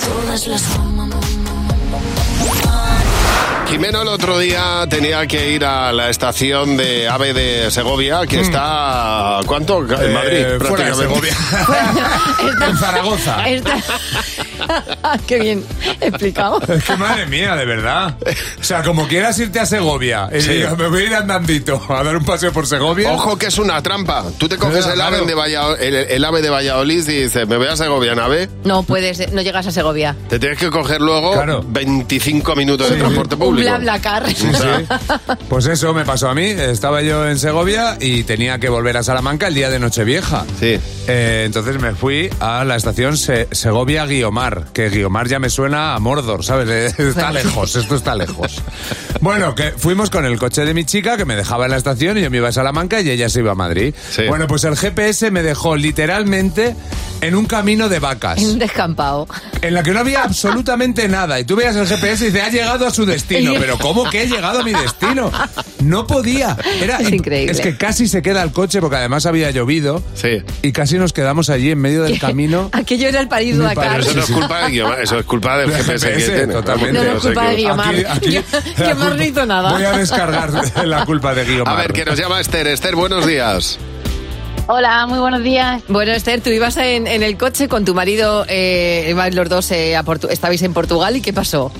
[3.79, 8.41] Jimeno el otro día tenía que ir a la estación de AVE de Segovia, que
[8.41, 9.39] está...
[9.47, 9.85] ¿Cuánto?
[9.85, 11.29] En Eh, Madrid, fuera de prácticamente.
[12.70, 13.49] en Zaragoza.
[13.49, 13.76] Está-
[15.26, 15.64] Qué bien
[16.00, 16.61] explicado.
[16.68, 18.16] Es que madre mía, de verdad.
[18.61, 20.50] O sea, como quieras irte a Segovia y Sí.
[20.54, 23.12] digas, me voy a ir andandito a dar un paseo por Segovia.
[23.12, 24.24] Ojo que es una trampa.
[24.38, 25.26] Tú te coges el, ave claro.
[25.26, 28.48] de Vallado- el, el ave de Valladolid y dices, me voy a Segovia en ave.
[28.64, 30.14] No puedes, no llegas a Segovia.
[30.28, 31.64] Te tienes que coger luego Claro.
[31.66, 33.68] 25 minutos de Sí, transporte Un público.
[33.68, 34.26] bla bla car.
[34.28, 34.94] Sí, sí.
[35.48, 36.44] Pues eso me pasó a mí.
[36.46, 40.44] Estaba yo en Segovia y tenía que volver a Salamanca el día de Nochevieja.
[40.59, 40.78] Sí.
[41.06, 45.99] Eh, entonces me fui a la estación Se- Segovia-Guiomar, que Guiomar ya me suena a
[45.99, 46.68] Mordor, ¿sabes?
[46.68, 48.62] Eh, Está lejos, esto está lejos.
[49.20, 52.18] Bueno, que fuimos con el coche de mi chica que me dejaba en la estación
[52.18, 53.94] y yo me iba a Salamanca y ella se iba a Madrid.
[54.11, 54.22] Sí.
[54.28, 56.74] Bueno, pues el GPS me dejó literalmente
[57.20, 58.38] en un camino de vacas.
[58.38, 59.26] En un descampado.
[59.61, 61.40] En la que no había absolutamente nada.
[61.40, 63.55] Y tú veías el GPS y dices, ha llegado a su destino.
[63.59, 65.30] Pero ¿cómo que he llegado a mi destino?
[65.80, 66.57] No podía.
[66.80, 67.53] Era Es increíble.
[67.53, 70.03] Es que casi se queda el coche porque además había llovido.
[70.14, 70.42] Sí.
[70.62, 72.68] Y casi nos quedamos allí en medio del camino.
[72.72, 73.74] Aquello era el París Dakar.
[73.74, 74.38] padre- Eso no es Sí, sí.
[74.41, 76.53] Culpa de Guiomar, eso es culpa del Del GPS, que GPS, tiene.
[76.53, 76.93] totalmente.
[76.99, 77.95] No, no es culpa de Guiomar.
[78.11, 78.41] Aquí-
[79.16, 79.72] no hizo nada.
[79.72, 80.51] Voy a descargar
[80.86, 81.74] la culpa de Guiomar.
[81.74, 82.66] A ver, que nos llama Esther.
[82.68, 83.78] Esther, buenos días.
[84.70, 85.82] Hola, muy buenos días.
[85.89, 89.70] Bueno, Esther, tú ibas en, en el coche con tu marido, eh, ibais los dos,
[89.70, 91.72] eh, a Portu- estabais en Portugal, ¿y qué pasó?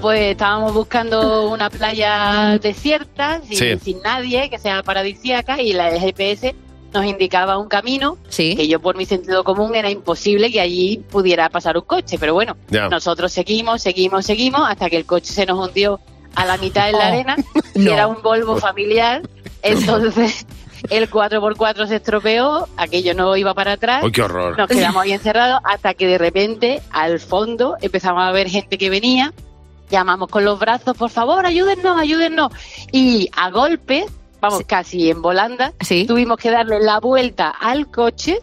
[0.00, 3.78] Pues estábamos buscando una playa desierta, sin, Sí.
[3.84, 6.54] sin nadie, que sea paradisíaca, y la GPS
[6.92, 8.54] nos indicaba un camino Sí.
[8.56, 12.18] que yo por mi sentido común era imposible que allí pudiera pasar un coche.
[12.18, 12.56] Pero bueno,
[12.90, 16.00] nosotros seguimos, seguimos, seguimos, hasta que el coche se nos hundió
[16.34, 17.36] a la mitad en la Oh, arena,
[17.74, 19.22] y era un Volvo familiar.
[19.62, 20.46] Entonces
[20.90, 24.02] el 4x4 se estropeó, aquello no iba para atrás.
[24.04, 24.56] ¡Ay, qué horror!
[24.58, 28.90] Nos quedamos ahí encerrados hasta que de repente al fondo empezamos a ver gente que
[28.90, 29.32] venía,
[29.90, 32.50] llamamos con los brazos, por favor, ayúdennos, ayúdennos.
[32.92, 34.06] Y a golpe,
[34.42, 36.04] vamos, casi en volanda, Sí.
[36.06, 38.40] tuvimos que darle la vuelta al coche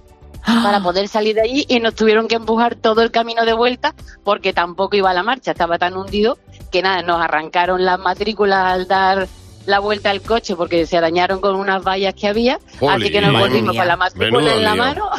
[0.64, 3.94] para poder salir de allí y nos tuvieron que empujar todo el camino de vuelta
[4.24, 6.40] porque tampoco iba a la marcha, estaba tan hundido
[6.72, 9.28] que nada, nos arrancaron las matrículas al dar
[9.66, 13.40] la vuelta al coche porque se dañaron con unas vallas que había, así que nos
[13.40, 15.10] volvimos con la matrícula en la mano.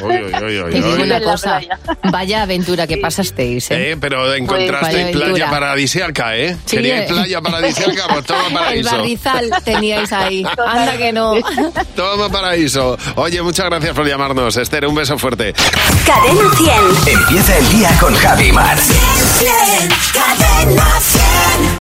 [2.10, 3.92] Vaya aventura que pasasteis, ¿eh?
[3.92, 5.50] Eh, pero encontraste Vaya playa aventura.
[5.50, 6.56] paradisíaca, ¿eh?
[6.64, 7.12] Sí, Queríais eh.
[7.14, 8.40] playa paradisíaca, pues toma
[8.72, 8.90] El paraíso.
[8.96, 10.44] barrizal teníais ahí.
[10.66, 11.34] Anda que no.
[11.96, 12.96] Toma paraíso.
[13.16, 14.86] Oye, muchas gracias por llamarnos, Esther.
[14.86, 15.52] Un beso fuerte.
[16.06, 16.50] Cadena
[17.04, 17.18] 100.
[17.20, 18.76] Empieza el día con Javi Mar.
[20.12, 21.78] Cadena 100.